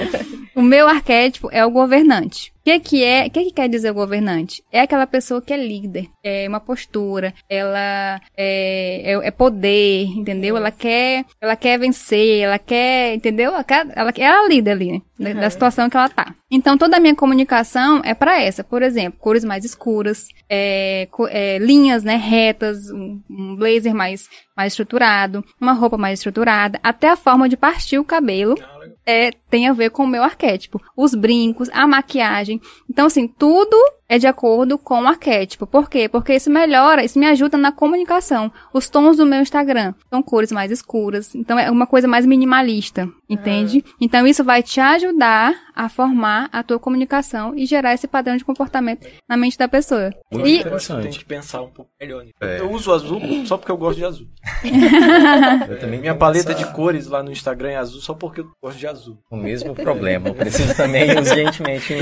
[0.56, 2.52] o meu arquétipo é o governante.
[2.60, 3.26] O que, que é?
[3.26, 4.62] O que, que quer dizer o governante?
[4.70, 10.31] É aquela pessoa que é líder, é uma postura, ela é, é, é poder, entendeu?
[10.56, 13.52] Ela quer, ela quer vencer, ela quer, entendeu?
[13.52, 16.34] Ela, quer, ela é a líder ali, né, da situação que ela tá.
[16.50, 21.58] Então toda a minha comunicação é para essa, por exemplo, cores mais escuras, é, é,
[21.58, 27.16] linhas, né, retas, um, um blazer mais mais estruturado, uma roupa mais estruturada, até a
[27.16, 30.80] forma de partir o cabelo Ah, é, tem a ver com o meu arquétipo.
[30.96, 32.60] Os brincos, a maquiagem.
[32.88, 33.76] Então, assim, tudo
[34.14, 35.66] é de acordo com o arquétipo.
[35.66, 36.08] Por quê?
[36.08, 38.52] Porque isso melhora, isso me ajuda na comunicação.
[38.72, 41.34] Os tons do meu Instagram são cores mais escuras.
[41.34, 43.82] Então, é uma coisa mais minimalista, entende?
[44.00, 48.44] Então, isso vai te ajudar a formar a tua comunicação e gerar esse padrão de
[48.44, 50.10] comportamento na mente da pessoa.
[50.30, 51.18] Muito E- que tem interessante.
[51.20, 52.34] que pensar um pouco melhor nisso.
[52.42, 52.60] É.
[52.60, 54.26] Eu uso azul só porque eu gosto de azul.
[55.68, 58.50] Eu também Minha paleta essa- de cores lá no Instagram é azul só porque eu
[58.62, 59.18] gosto de azul.
[59.30, 60.28] O mesmo problema.
[60.28, 62.00] Eu preciso também urgentemente me,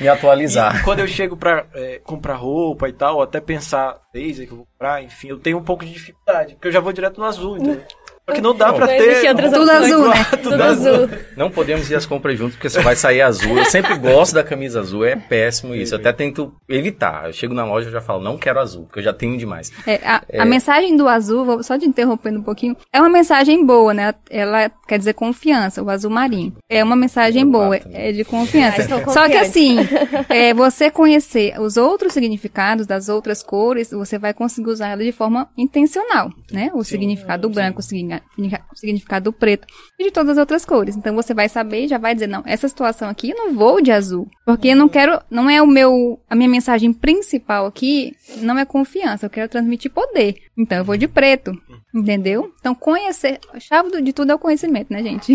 [0.00, 0.80] me atualizar.
[0.80, 4.58] E quando eu chego pra é, comprar roupa e tal, até pensar laser que eu
[4.58, 7.26] vou comprar, enfim, eu tenho um pouco de dificuldade, porque eu já vou direto no
[7.26, 7.84] azul, entendeu?
[8.28, 9.34] Só que não dá pra não ter.
[9.34, 10.24] Tudo azul, né?
[10.42, 11.10] Tudo azul.
[11.36, 13.56] Não podemos ir às compras juntos, porque só vai sair azul.
[13.58, 15.94] Eu sempre gosto da camisa azul, é péssimo isso.
[15.94, 17.26] Eu até tento evitar.
[17.26, 19.72] Eu chego na loja e já falo, não quero azul, porque eu já tenho demais.
[19.86, 23.64] É, a, a mensagem do azul, vou só te interrompendo um pouquinho, é uma mensagem
[23.64, 24.14] boa, né?
[24.30, 26.52] Ela quer dizer confiança, o azul marinho.
[26.68, 27.98] É uma mensagem Eu boa, também.
[28.08, 28.82] é de confiança.
[29.06, 29.78] Ah, Só que assim,
[30.28, 35.12] é, você conhecer os outros significados das outras cores, você vai conseguir usar ela de
[35.12, 36.70] forma intencional, né?
[36.74, 38.17] O significado do branco, signi- o significado
[39.20, 39.66] do preto
[39.98, 40.96] e de todas as outras cores.
[40.96, 43.80] Então você vai saber e já vai dizer, não, essa situação aqui eu não vou
[43.80, 48.14] de azul, porque eu não quero, não é o meu, a minha mensagem principal aqui,
[48.38, 50.36] não é confiança, eu quero transmitir poder.
[50.56, 51.52] Então eu vou de preto,
[51.94, 52.52] entendeu?
[52.60, 55.32] Então conhecer, a chave do- de tudo é o conhecimento, né, gente?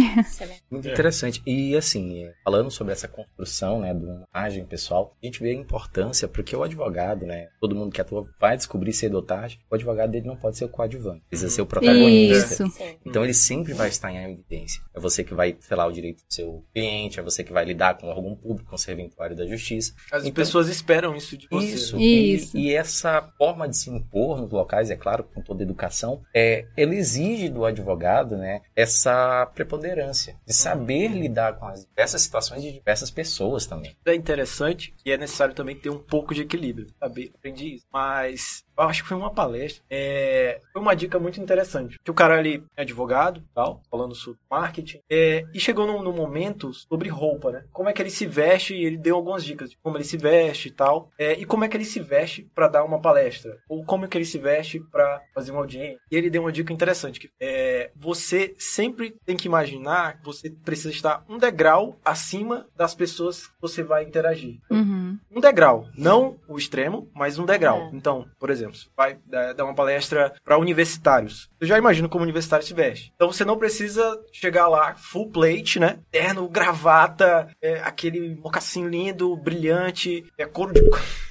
[0.70, 1.42] Muito interessante.
[1.46, 5.54] E assim, falando sobre essa construção, né, de uma imagem pessoal, a gente vê a
[5.56, 9.76] importância, porque o advogado, né, todo mundo que atua vai descobrir cedo ou tarde, o
[9.76, 12.64] advogado dele não pode ser o coadjuvante, precisa ser o protagonista.
[12.64, 12.74] Isso.
[13.06, 14.82] Então ele sempre vai estar em evidência.
[14.94, 17.98] É você que vai falar o direito do seu cliente, é você que vai lidar
[17.98, 19.94] com algum público, com o serventuário da justiça.
[20.12, 21.68] As Então- pessoas esperam isso de você.
[21.68, 21.98] Isso.
[21.98, 22.04] né?
[22.04, 22.58] Isso.
[22.58, 26.43] E, e essa forma de se impor nos locais, é claro, com toda educação, é,
[26.76, 32.72] ele exige do advogado, né, essa preponderância, de saber lidar com as diversas situações de
[32.72, 33.96] diversas pessoas também.
[34.06, 36.88] É interessante que é necessário também ter um pouco de equilíbrio.
[37.00, 37.86] Saber, aprendi isso.
[37.92, 39.84] Mas eu acho que foi uma palestra.
[39.90, 41.98] É, foi uma dica muito interessante.
[42.04, 45.00] Que o cara ali é advogado, tal, falando sobre marketing.
[45.10, 47.66] é, e chegou num, num momento sobre roupa, né?
[47.72, 50.18] Como é que ele se veste, e ele deu algumas dicas de como ele se
[50.18, 51.10] veste e tal.
[51.18, 53.58] é, e como é que ele se veste para dar uma palestra.
[53.68, 56.00] Ou como é que ele se veste para fazer uma audiência.
[56.12, 57.20] E ele deu uma dica interessante.
[57.20, 62.96] Que é, você sempre tem que imaginar que você precisa estar um degrau acima das
[62.96, 64.60] pessoas que você vai interagir.
[64.70, 65.18] Uhum.
[65.32, 67.84] Um degrau, não o extremo, mas um degrau.
[67.84, 67.90] É.
[67.94, 71.50] Então, por exemplo, você vai dar dar uma palestra para universitários.
[71.60, 73.12] Eu já imagino como universitário se veste.
[73.16, 76.00] Então você não precisa chegar lá full plate, né?
[76.12, 80.82] Terno, gravata, é, aquele mocassim lindo, brilhante, é couro de,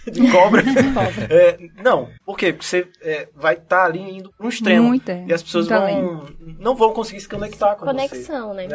[0.11, 0.63] de cobra.
[1.31, 2.53] É, não, por quê?
[2.53, 4.89] Porque você é, vai estar ali indo para um extremo.
[4.89, 5.25] Muito, é.
[5.27, 6.01] E as pessoas além.
[6.01, 6.27] vão,
[6.59, 8.67] não vão conseguir se conectar com você Conexão, né?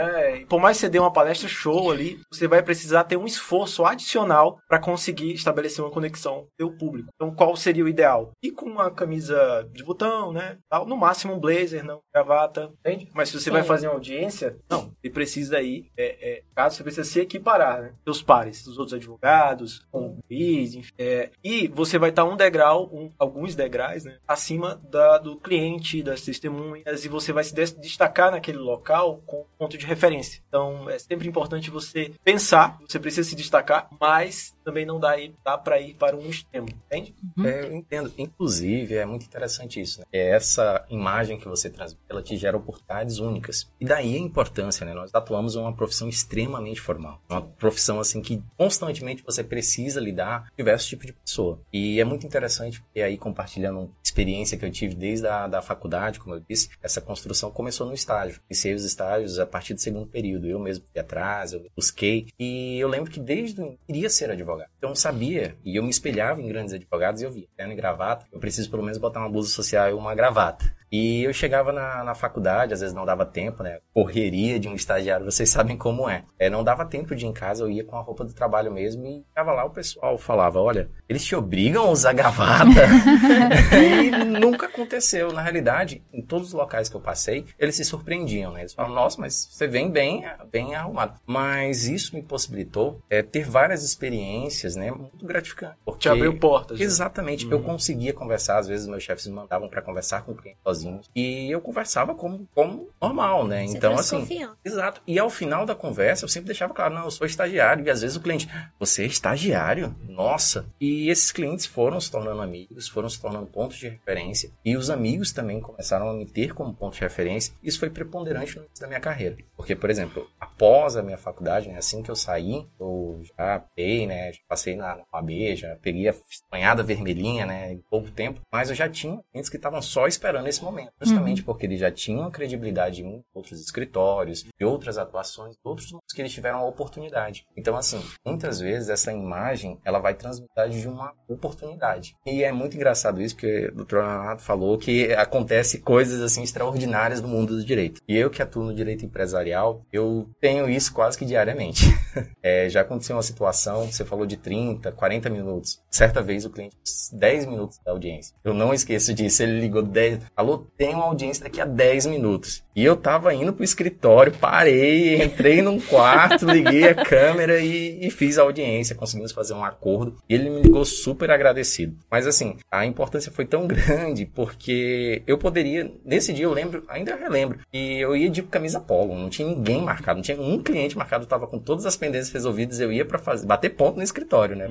[0.41, 3.25] E Por mais que você dê uma palestra show ali, você vai precisar ter um
[3.25, 7.09] esforço adicional para conseguir estabelecer uma conexão com o seu público.
[7.15, 8.31] Então, qual seria o ideal?
[8.41, 10.57] E com uma camisa de botão, né?
[10.69, 13.09] Tal, no máximo um blazer, não gravata, entende?
[13.13, 13.51] Mas se você Sim.
[13.51, 14.91] vai fazer uma audiência, não.
[15.01, 17.93] Você precisa aí, é, é, caso você precisa se equiparar, né?
[18.03, 20.93] Seus pares, os outros advogados, com o juiz, enfim.
[20.97, 24.17] É, e você vai estar um degrau, um- alguns degraus, né?
[24.27, 29.45] Acima da- do cliente, das testemunhas, e você vai se des- destacar naquele local com
[29.57, 30.41] ponto de referência.
[30.47, 35.33] Então, é sempre importante você pensar, você precisa se destacar, mas também não dá, aí-
[35.43, 37.15] dá para ir para um extremo, entende?
[37.43, 38.11] É, eu entendo.
[38.17, 40.05] Inclusive, é muito interessante isso, né?
[40.11, 43.69] É essa imagem que você transmite, ela te gera oportunidades únicas.
[43.79, 44.93] E daí a importância, né?
[44.93, 47.21] Nós atuamos em uma profissão extremamente formal.
[47.29, 51.59] Uma profissão, assim, que constantemente você precisa lidar com diversos tipos de pessoa.
[51.71, 55.61] E é muito interessante, porque aí, compartilhando uma experiência que eu tive desde a da
[55.61, 58.39] faculdade, como eu disse, essa construção começou no estágio.
[58.49, 60.47] Iniciei os estágios a partir do segundo período.
[60.47, 62.27] Eu mesmo fui atrás, eu busquei.
[62.39, 64.69] E eu lembro que desde o queria ser advogado.
[64.77, 67.75] Então eu sabia, e eu me espelhava em grandes advogados e eu via, terno e
[67.75, 70.75] gravata, eu preciso pelo menos botar uma blusa social e uma gravata.
[70.91, 73.79] E eu chegava na, na faculdade, às vezes não dava tempo, né?
[73.93, 76.23] Correria de um estagiário, vocês sabem como é.
[76.39, 76.49] é.
[76.49, 79.05] Não dava tempo de ir em casa, eu ia com a roupa do trabalho mesmo
[79.05, 82.67] e ficava lá, o pessoal falava, olha, eles te obrigam a usar gravata?
[83.75, 85.31] e nunca aconteceu.
[85.31, 88.61] Na realidade, em todos os locais que eu passei, eles se surpreendiam, né?
[88.61, 91.19] Eles falam, nossa, mas você vem bem, bem arrumado.
[91.25, 94.91] Mas isso me possibilitou é, ter várias experiências, né?
[94.91, 95.77] Muito gratificantes.
[95.83, 95.99] Porque...
[95.99, 96.79] Te abriu portas.
[96.79, 96.85] né?
[96.85, 97.49] Exatamente.
[97.49, 101.09] Eu conseguia conversar, às vezes meus chefes me mandavam para conversar com clientes sozinhos.
[101.15, 103.65] E eu conversava como, como normal, né?
[103.65, 104.27] Você então, assim.
[104.63, 105.01] Exato.
[105.05, 107.85] E ao final da conversa, eu sempre deixava claro, não, eu sou estagiário.
[107.85, 108.47] E às vezes o cliente,
[108.79, 109.95] você é estagiário?
[110.07, 110.65] Nossa.
[110.79, 114.51] E esses clientes foram se tornando amigos, foram se tornando pontos de referência.
[114.63, 117.53] E os amigos também começaram a me ter como ponto de referência.
[117.63, 119.37] Isso foi preponderante no início da minha carreira.
[119.55, 124.07] Porque, por exemplo, após a minha faculdade, né, assim que eu saí, eu já peguei,
[124.07, 126.15] né, já passei na, na OAB, já peguei a
[126.51, 128.41] banhada vermelhinha, né, em pouco tempo.
[128.51, 130.66] Mas eu já tinha clientes que estavam só esperando esse momento.
[131.01, 136.33] Justamente porque eles já tinham credibilidade em outros escritórios, de outras atuações, outros que eles
[136.33, 137.45] tiveram a oportunidade.
[137.55, 142.15] Então, assim, muitas vezes essa imagem, ela vai transmitir de uma oportunidade.
[142.25, 143.97] E é muito engraçado isso, porque o Dr.
[143.97, 148.01] Leonardo falou que acontece coisas, assim, extraordinárias no mundo do direito.
[148.07, 151.85] E eu que atuo no direito empresarial, eu tenho isso quase que diariamente.
[152.41, 155.81] é, já aconteceu uma situação, você falou de 30, 40 minutos.
[155.89, 156.75] Certa vez o cliente,
[157.13, 158.35] 10 minutos da audiência.
[158.43, 162.63] Eu não esqueço disso, ele ligou 10, falou, tem uma audiência daqui a 10 minutos.
[162.77, 168.11] E eu tava indo pro escritório, parei, entrei num quarto, liguei a câmera e, e,
[168.11, 168.95] fiz a audiência.
[168.95, 170.15] Conseguimos fazer um acordo.
[170.29, 171.97] E ele me ligou super agradecido.
[172.09, 175.91] Mas assim, a importância foi tão grande porque eu poderia.
[176.05, 179.17] Nesse dia eu lembro, ainda relembro, e eu ia de camisa polo.
[179.17, 182.79] Não tinha ninguém marcado, não tinha um cliente marcado, tava com todas as pendências resolvidas.
[182.79, 184.69] Eu ia para fazer, bater ponto no escritório, né?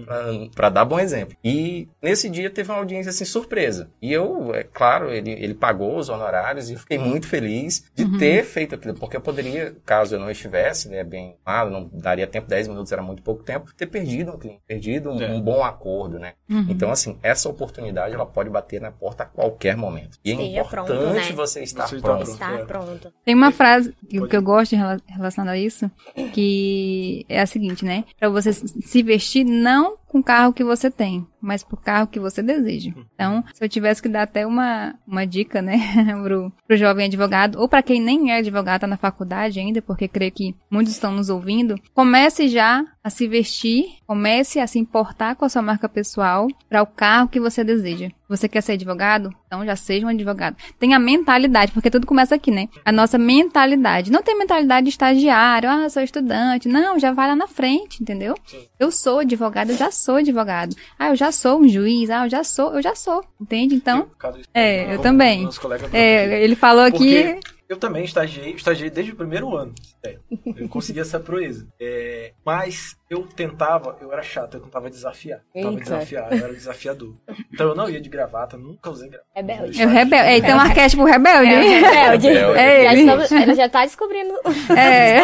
[0.55, 1.37] Pra, dar bom exemplo.
[1.43, 3.91] E nesse dia teve uma audiência assim surpresa.
[4.01, 8.05] E eu, é claro, ele, ele pagou os honorários e eu fiquei muito feliz de
[8.05, 8.19] uhum.
[8.19, 12.27] ter feito aquilo, porque eu poderia, caso eu não estivesse, né, bem claro, não daria
[12.27, 15.29] tempo, 10 minutos era muito pouco tempo, ter perdido um cliente, perdido um, é.
[15.29, 16.35] um bom acordo, né?
[16.49, 16.67] Uhum.
[16.69, 20.19] Então, assim, essa oportunidade, ela pode bater na porta a qualquer momento.
[20.25, 21.33] E é importante pronto, né?
[21.33, 22.31] você estar você pronto.
[22.31, 22.65] Estar é.
[22.65, 23.13] pronto.
[23.25, 25.91] Tem uma frase que, que eu gosto relacionada a isso,
[26.33, 28.05] que é a seguinte, né?
[28.19, 32.19] Para você se vestir não com o carro que você tem, mas pro carro que
[32.19, 32.93] você deseja.
[33.15, 35.77] Então, se eu tivesse que dar até uma, uma dica, né,
[36.23, 40.09] pro, pro jovem advogado, ou para quem nem é advogado, tá na faculdade ainda, porque
[40.09, 45.37] creio que muitos estão nos ouvindo, comece já a se vestir, comece a se importar
[45.37, 48.09] com a sua marca pessoal para o carro que você deseja.
[48.29, 49.33] Você quer ser advogado?
[49.47, 50.57] Então já seja um advogado.
[50.77, 52.69] Tenha mentalidade, porque tudo começa aqui, né?
[52.85, 54.11] A nossa mentalidade.
[54.11, 56.67] Não tem mentalidade de estagiário, ah, sou estudante.
[56.67, 58.35] Não, já vai lá na frente, entendeu?
[58.77, 60.75] Eu sou advogado, eu já sou advogado.
[60.99, 63.23] Ah, eu já sou um juiz, ah, eu já sou, eu já sou.
[63.41, 63.77] Entende?
[63.77, 64.09] Então.
[64.53, 65.49] É, eu também.
[65.93, 67.39] É, ele falou aqui.
[67.69, 69.75] Eu também estagiei, estagiei desde o primeiro ano.
[70.05, 70.19] É,
[70.57, 71.67] eu consegui essa proeza.
[71.81, 75.41] É, mas eu tentava, eu era chato, eu tentava desafiar.
[75.55, 77.15] Eu tentava desafiar, eu era desafiador.
[77.53, 79.31] Então eu não ia de gravata, nunca usei gravata.
[79.35, 79.83] Rebelde.
[79.83, 80.29] É rebelde.
[80.29, 81.53] É, então um arquétipo rebelde.
[81.53, 82.29] É, rebelde.
[82.29, 83.43] É, ele.
[83.43, 84.35] ele já tá descobrindo.
[84.77, 85.21] É.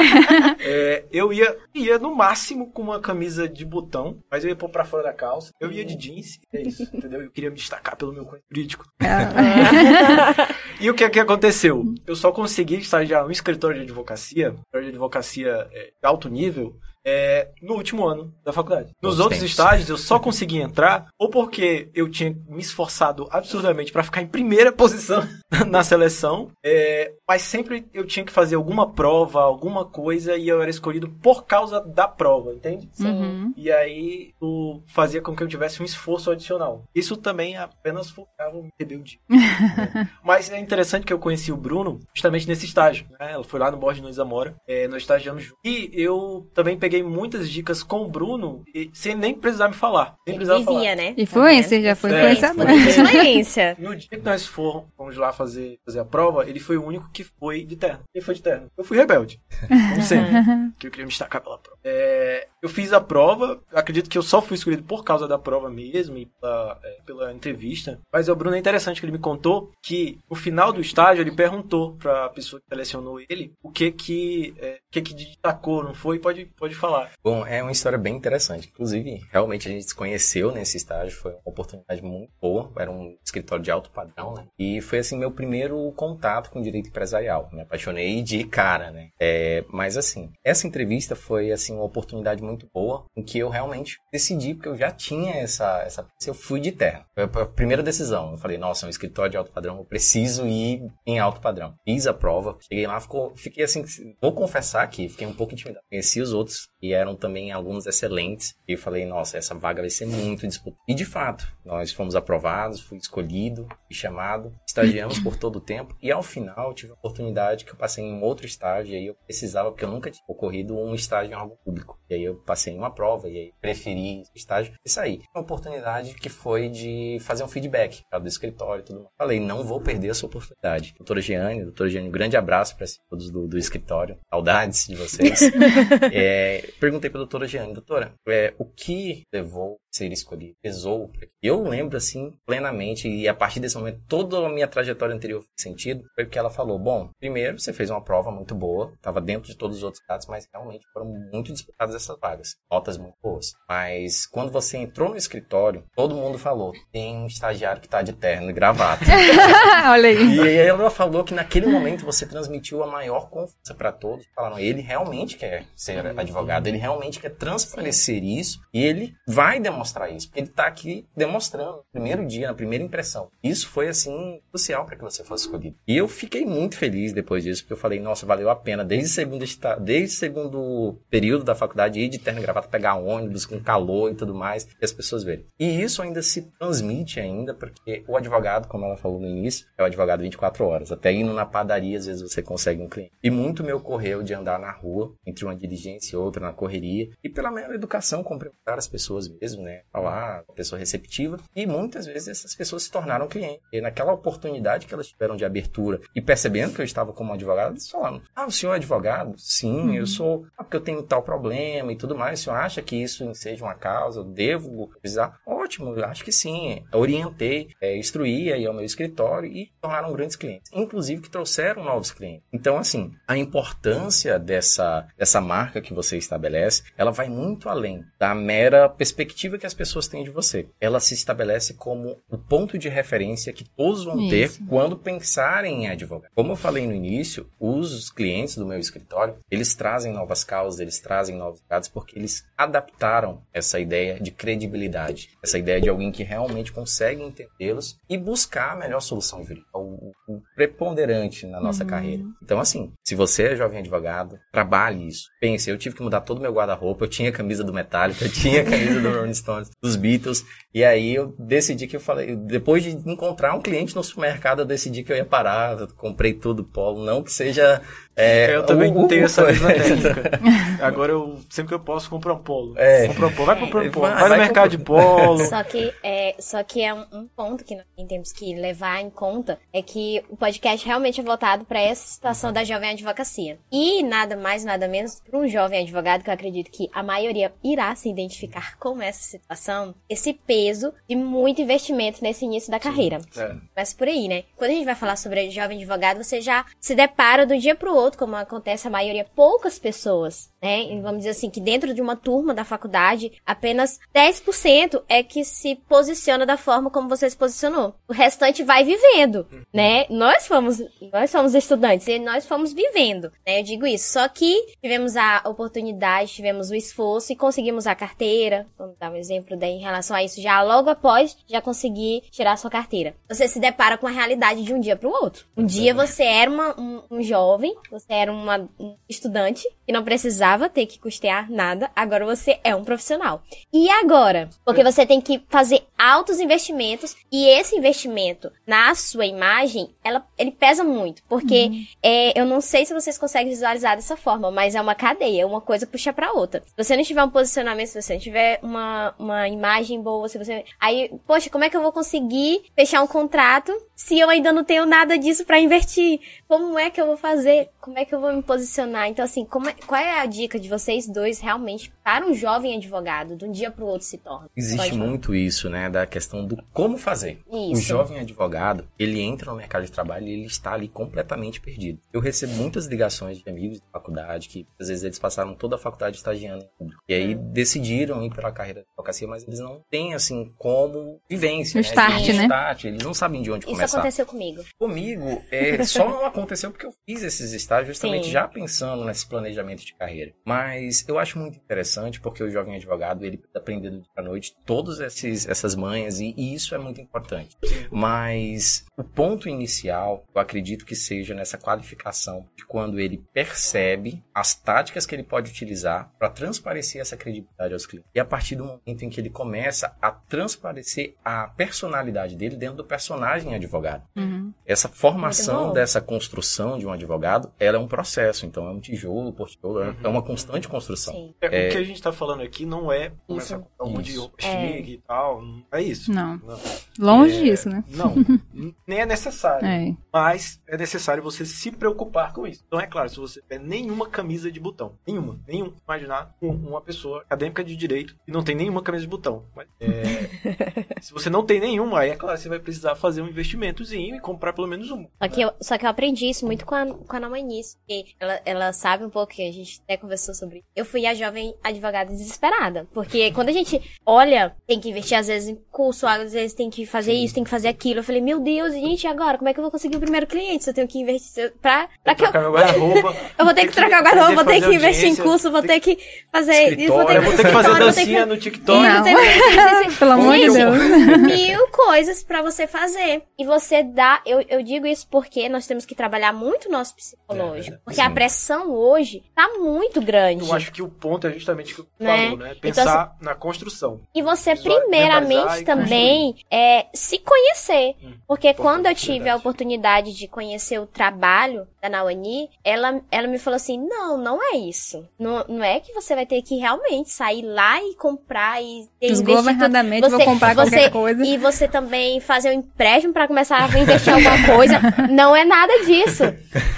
[0.60, 1.04] é.
[1.10, 4.84] eu ia, ia no máximo com uma camisa de botão, mas eu ia pôr pra
[4.84, 5.52] fora da calça.
[5.60, 7.22] Eu ia de jeans, é isso, entendeu?
[7.22, 8.86] Eu queria me destacar pelo meu conhecimento jurídico.
[9.00, 10.48] Ah.
[10.80, 11.84] e o que, que aconteceu?
[12.06, 17.48] Eu só consegui estagiar no escritório de advocacia, de advocacia é, de alto nível, é,
[17.60, 18.90] no último ano da faculdade.
[19.02, 19.50] Nos outros tempos.
[19.50, 24.26] estágios eu só consegui entrar ou porque eu tinha me esforçado absurdamente para ficar em
[24.26, 25.26] primeira posição
[25.68, 30.60] na seleção, é, mas sempre eu tinha que fazer alguma prova, alguma coisa e eu
[30.60, 32.88] era escolhido por causa da prova, entende?
[33.00, 33.52] Uhum.
[33.56, 36.84] E aí o fazia com que eu tivesse um esforço adicional.
[36.94, 39.18] Isso também apenas focava em rebeldia.
[39.28, 40.08] né?
[40.22, 43.06] Mas é interessante que eu conheci o Bruno justamente nesse estágio.
[43.18, 43.32] Né?
[43.32, 46.91] Ela foi lá no Borges no Isamora, é, no estágio de E eu também peguei
[46.92, 50.14] peguei muitas dicas com o Bruno e, sem nem precisar me falar.
[50.26, 50.96] Nem precisava Dizia, falar.
[50.96, 51.14] né?
[51.16, 52.70] Influência, já foi é, influenciador.
[52.70, 53.76] Influência.
[53.82, 57.08] No dia que nós fomos, fomos lá fazer, fazer a prova, ele foi o único
[57.10, 58.00] que foi de terno.
[58.14, 58.66] Ele foi de terno.
[58.76, 59.40] Eu fui rebelde.
[59.68, 60.32] Como sempre.
[60.78, 61.71] que eu queria me destacar pela prova.
[61.84, 65.68] É, eu fiz a prova, acredito que eu só fui escolhido por causa da prova
[65.68, 67.98] mesmo e pela, é, pela entrevista.
[68.12, 71.32] Mas o Bruno é interessante que ele me contou que no final do estágio ele
[71.32, 75.94] perguntou para a pessoa que selecionou ele o que que, é, que, que destacou, não
[75.94, 76.20] foi?
[76.20, 77.10] Pode, pode falar.
[77.22, 78.68] Bom, é uma história bem interessante.
[78.68, 82.70] Inclusive, realmente a gente se conheceu nesse estágio, foi uma oportunidade muito boa.
[82.76, 84.46] Era um escritório de alto padrão, né?
[84.58, 87.48] E foi assim meu primeiro contato com direito empresarial.
[87.52, 89.08] Me apaixonei de cara, né?
[89.18, 93.98] É, mas assim, essa entrevista foi assim uma oportunidade muito boa, em que eu realmente
[94.12, 97.06] decidi, porque eu já tinha essa, essa eu fui de terra.
[97.14, 98.32] Foi a primeira decisão.
[98.32, 101.74] Eu falei, nossa, é um escritório de alto padrão, eu preciso ir em alto padrão.
[101.84, 103.84] Fiz a prova, cheguei lá, ficou, fiquei assim,
[104.20, 105.84] vou confessar que fiquei um pouco intimidado.
[105.90, 108.54] Conheci os outros e eram também alunos excelentes.
[108.68, 110.82] E eu falei, nossa, essa vaga vai ser muito disputada.
[110.88, 115.96] E de fato, nós fomos aprovados, fui escolhido e chamado, estagiamos por todo o tempo.
[116.02, 119.14] E ao final, tive a oportunidade que eu passei em outro estágio, e aí eu
[119.14, 121.98] precisava, porque eu nunca tinha ocorrido um estágio em algo público.
[122.08, 125.20] E aí eu passei em uma prova, e aí preferi estágio e saí.
[125.34, 129.10] Uma oportunidade que foi de fazer um feedback do escritório e tudo mais.
[129.16, 130.94] Falei, não vou perder essa oportunidade.
[130.96, 134.18] Doutora Giane, doutora Giane, um grande abraço para todos do, do escritório.
[134.30, 135.40] Saudades de vocês.
[136.12, 141.10] é, perguntei para a doutora Jeane, doutora, é, o que levou a ser escolhido, pesou?
[141.42, 145.50] Eu lembro, assim, plenamente, e a partir desse momento, toda a minha trajetória anterior fez
[145.56, 149.50] sentido, foi porque ela falou, bom, primeiro, você fez uma prova muito boa, estava dentro
[149.50, 153.54] de todos os outros casos, mas realmente foram muito disputadas essas vagas, notas muito boas.
[153.68, 158.12] Mas quando você entrou no escritório, todo mundo falou, tem um estagiário que está de
[158.12, 159.04] terno e gravata.
[159.90, 160.36] Olha aí.
[160.38, 164.26] E ela falou que naquele momento você transmitiu a maior confiança para todos.
[164.34, 170.12] Falaram, ele realmente quer ser advogado, ele realmente quer transparecer isso e ele vai demonstrar
[170.12, 170.28] isso.
[170.28, 173.28] Porque ele está aqui demonstrando no primeiro dia, na primeira impressão.
[173.42, 175.76] Isso foi, assim, crucial para que você fosse escolhido.
[175.86, 178.84] E eu fiquei muito feliz depois disso, porque eu falei, nossa, valeu a pena.
[178.84, 179.44] Desde o segundo,
[179.80, 184.10] desde o segundo período da faculdade, ir de terno e gravata, pegar ônibus com calor
[184.10, 185.46] e tudo mais, e as pessoas verem.
[185.58, 189.82] E isso ainda se transmite ainda, porque o advogado, como ela falou no início, é
[189.82, 190.92] o advogado 24 horas.
[190.92, 193.12] Até indo na padaria, às vezes você consegue um cliente.
[193.22, 197.08] E muito me ocorreu de andar na rua, entre uma diligência e outra, na correria,
[197.22, 199.82] e pela mera educação, cumprimentar as pessoas mesmo, né?
[199.92, 201.38] Falar, uma pessoa receptiva.
[201.54, 203.60] E muitas vezes essas pessoas se tornaram clientes.
[203.72, 207.72] E naquela oportunidade que elas tiveram de abertura e percebendo que eu estava como advogado,
[207.72, 209.34] eles falaram: Ah, o senhor é advogado?
[209.38, 210.46] Sim, eu sou.
[210.56, 212.40] Ah, porque eu tenho tal problema e tudo mais.
[212.40, 214.20] O senhor acha que isso seja uma causa?
[214.20, 215.40] Eu devo precisar?
[215.46, 216.82] Ótimo, eu acho que sim.
[216.92, 220.70] Orientei, é, instruí aí ao meu escritório e tornaram grandes clientes.
[220.72, 222.46] Inclusive que trouxeram novos clientes.
[222.52, 228.34] Então, assim, a importância dessa, dessa marca que você estabelece, ela vai muito além da
[228.34, 230.68] mera perspectiva que as pessoas têm de você.
[230.80, 234.66] Ela se estabelece como o ponto de referência que todos vão ter Isso.
[234.66, 236.30] quando pensarem em advogar.
[236.34, 241.00] Como eu falei no início, os clientes do meu escritório, eles trazem novas causas, eles
[241.00, 246.22] trazem novos dados porque eles adaptaram essa ideia de credibilidade, essa ideia de alguém que
[246.22, 252.22] realmente consegue entendê-los e buscar a melhor solução jurídica, o, o preponderante na nossa carreira.
[252.42, 255.28] Então, assim, se você é jovem advogado, trabalhe isso.
[255.40, 258.24] Pense, eu tive que mudar todo o meu guarda-roupa, eu tinha a camisa do Metallica,
[258.24, 260.44] eu tinha a camisa do Rolling Stones, dos Beatles,
[260.74, 264.64] e aí eu decidi que eu falei, depois de encontrar um cliente no supermercado, eu
[264.64, 267.80] decidi que eu ia parar, eu comprei tudo polo, não que seja...
[268.16, 270.40] é, eu também o- o- tenho essa mesma técnica.
[270.80, 272.78] Agora eu, sempre que eu posso, compro um polo.
[272.78, 273.06] É.
[273.08, 273.46] Compro um polo.
[273.46, 274.06] Vai comprar um polo.
[274.06, 275.44] Vai, Vai, no vai mercado de polo.
[275.46, 279.10] Só que é, só que é um, um ponto que nós temos que levar em
[279.10, 283.58] conta é que o podcast realmente é voltado para essa situação da jovem advocacia.
[283.70, 287.52] E nada mais, nada menos, para um jovem advogado, que eu acredito que a maioria
[287.62, 293.18] irá se identificar com essa situação, esse peso de muito investimento nesse início da carreira.
[293.36, 293.56] É.
[293.74, 294.44] Começa por aí, né?
[294.56, 297.94] Quando a gente vai falar sobre jovem advogado, você já se depara do dia pro
[297.94, 300.86] outro, como acontece a maioria, poucas pessoas, né?
[301.02, 305.74] Vamos dizer assim, que dentro de uma turma da faculdade, apenas 10% é que se
[305.88, 307.94] posiciona da forma como você se posicionou.
[308.08, 310.06] O restante vai vivendo, né?
[310.08, 310.78] Nós fomos,
[311.12, 313.60] nós fomos estudantes e nós fomos vivendo, né?
[313.60, 314.12] Eu digo isso.
[314.12, 318.66] Só que tivemos a oportunidade, tivemos o esforço e conseguimos a carteira.
[318.78, 320.40] Vamos dar um exemplo daí em relação a isso.
[320.40, 323.14] Já logo após, já consegui tirar a sua carteira.
[323.28, 325.44] Você se depara com a realidade de um dia pro outro.
[325.56, 330.04] Um dia você era uma- um, um jovem, você era uma, um estudante que não
[330.04, 331.90] precisava ter que custear nada.
[331.94, 333.42] Agora você é um profissional.
[333.72, 334.48] E agora?
[334.64, 340.50] Porque você tem que fazer altos investimentos e esse investimento na sua imagem, ela, ele
[340.50, 341.22] pesa muito.
[341.28, 341.70] Porque
[342.02, 345.60] é, eu não sei se vocês conseguem visualizar dessa forma, mas é uma cadeia, uma
[345.60, 346.62] coisa puxa pra outra.
[346.66, 350.38] Se você não tiver um posicionamento, se você não tiver uma, uma imagem boa, se
[350.38, 350.64] você.
[350.80, 354.64] Aí, poxa, como é que eu vou conseguir fechar um contrato se eu ainda não
[354.64, 356.20] tenho nada disso pra investir?
[356.48, 357.70] Como é que eu vou fazer?
[357.80, 359.08] Como é que eu vou me posicionar?
[359.08, 362.76] Então, assim, como é- qual é a dica de vocês dois realmente para um jovem
[362.76, 364.48] advogado, de um dia pro outro se torna?
[364.56, 367.40] Existe muito isso, né, da questão do como fazer.
[367.46, 367.82] O Isso.
[367.82, 372.00] jovem advogado, ele entra no mercado de trabalho e ele está ali completamente perdido.
[372.12, 375.78] Eu recebo muitas ligações de amigos de faculdade que, às vezes, eles passaram toda a
[375.78, 377.02] faculdade estagiando em público.
[377.08, 381.78] E aí decidiram ir pela carreira da advocacia, mas eles não têm, assim, como vivência.
[381.78, 381.88] O né?
[381.88, 382.42] start, Tem né?
[382.44, 383.98] start, eles não sabem de onde Isso começar.
[383.98, 384.64] aconteceu comigo.
[384.78, 388.32] Comigo, é, só não aconteceu porque eu fiz esses estágios justamente Sim.
[388.32, 390.32] já pensando nesse planejamento de carreira.
[390.44, 394.22] Mas eu acho muito interessante porque o jovem advogado, ele precisa aprender do dia à
[394.22, 397.56] noite todas esses, essas manhas e, e isso é muito importante.
[397.90, 404.54] Mas o ponto inicial, eu acredito que seja nessa qualificação de quando ele percebe as
[404.54, 408.10] táticas que ele pode utilizar para transparecer essa credibilidade aos clientes.
[408.14, 412.76] E a partir do momento em que ele começa a transparecer a personalidade dele dentro
[412.78, 414.02] do personagem advogado.
[414.16, 414.52] Uhum.
[414.66, 418.46] Essa formação dessa construção de um advogado, ela é um processo.
[418.46, 421.14] Então, é um tijolo por tijolo, é- é uma constante construção.
[421.14, 421.34] Sim.
[421.40, 421.68] É, É.
[421.68, 423.66] O que a gente tá falando aqui não é começar a Isso.
[423.68, 425.42] comprar um monte de roupa chique e tal.
[425.42, 426.12] Não é isso.
[426.12, 426.36] Não.
[426.38, 426.58] Não.
[426.98, 427.84] Longe É, disso, né?
[427.88, 428.14] Não,
[428.86, 429.66] nem é necessário.
[429.66, 429.94] É.
[430.12, 432.62] Mas é necessário você se preocupar com isso.
[432.66, 436.80] Então é claro, se você tiver nenhuma camisa de botão, nenhuma, nenhum, imaginar um- uma
[436.80, 439.44] pessoa acadêmica de direito que não tem nenhuma camisa de botão.
[439.56, 439.90] Mas, é,
[441.00, 444.20] se você não tem nenhuma, aí é claro, você vai precisar fazer um investimentozinho e
[444.20, 445.08] comprar pelo menos uma.
[445.22, 448.14] Só que, eu, só que eu aprendi isso muito com a, com a Namanice, porque
[448.20, 450.66] ela, ela sabe um pouco que a gente até conversou sobre isso.
[450.76, 455.26] Eu fui a jovem advogada desesperada, porque quando a gente olha, tem que investir às
[455.26, 458.00] vezes em curso, às vezes tem que fazer isso, tem que fazer aquilo.
[458.00, 459.38] Eu falei, meu Deus, gente, e agora?
[459.38, 461.88] Como é que eu vou conseguir o primeiro cliente se eu tenho que investir pra,
[462.02, 462.30] pra que eu...
[462.30, 463.16] Trocar meu guarda-roupa.
[463.38, 465.80] Eu vou ter que trocar o guarda-roupa, vou ter que investir em curso, vou ter
[465.80, 465.98] que
[466.30, 466.70] fazer...
[466.70, 468.86] Escritório, Eu vou ter que fazer escritório, vou ter que dancinha no TikTok.
[468.86, 469.82] Isso, Não.
[469.88, 471.16] isso, Pelo amor de Deus.
[471.18, 473.22] mil coisas pra você fazer.
[473.38, 474.20] E você dá.
[474.24, 477.76] Eu, eu digo isso porque nós temos que trabalhar muito o nosso psicológico.
[477.76, 478.06] É, porque sim.
[478.06, 480.44] a pressão hoje tá muito grande.
[480.48, 482.24] Eu acho que o ponto é justamente o que Né?
[482.26, 482.48] falo, né?
[482.50, 484.00] Então, Pensar na construção.
[484.14, 487.94] E você, primeiramente, também é se conhecer.
[488.02, 493.28] Hum, Porque quando eu tive a oportunidade de conhecer o trabalho da Nawani, ela, ela
[493.28, 495.06] me falou assim: não, não é isso.
[495.18, 498.88] Não, não é que você vai ter que realmente sair lá e comprar e.
[499.00, 501.24] Desgovernadamente, vou Você- comprar você- qualquer coisa.
[501.24, 504.80] E você também fazer um empréstimo pra começar a investir em alguma coisa.
[505.10, 506.24] Não é nada disso.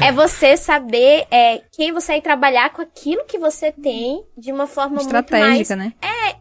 [0.02, 4.66] É você saber é, quem você ir trabalhar com aquilo que você tem de uma
[4.74, 5.92] forma muito mais Estratégica, né?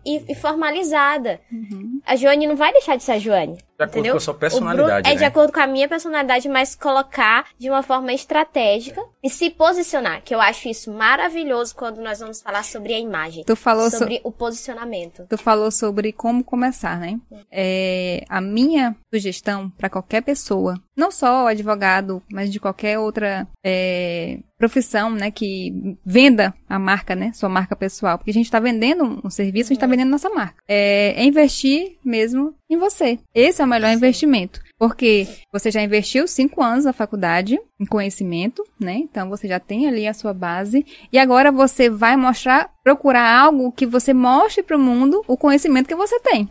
[0.05, 1.39] e, e formalizada.
[1.51, 2.01] Uhum.
[2.05, 3.57] A Joane não vai deixar de ser a Joane.
[3.77, 4.13] De acordo entendeu?
[4.13, 5.25] com a sua O Bruno personalidade, é de né?
[5.27, 10.33] acordo com a minha personalidade, mas colocar de uma forma estratégica e se posicionar, que
[10.33, 14.21] eu acho isso maravilhoso quando nós vamos falar sobre a imagem, Tu falou so- sobre
[14.23, 15.25] o posicionamento.
[15.29, 17.19] Tu falou sobre como começar, né?
[17.51, 24.39] É, a minha sugestão para qualquer pessoa, não só advogado, mas de qualquer outra é,
[24.57, 29.19] profissão, né, que venda a marca, né, sua marca pessoal, porque a gente está vendendo
[29.23, 30.55] um serviço, a gente está vendendo nossa marca.
[30.67, 33.19] É, é investir mesmo em você.
[33.33, 38.63] Esse é o melhor investimento, porque você já investiu cinco anos na faculdade em conhecimento,
[38.79, 38.95] né?
[38.95, 43.71] Então você já tem ali a sua base e agora você vai mostrar, procurar algo
[43.71, 46.47] que você mostre para o mundo o conhecimento que você tem.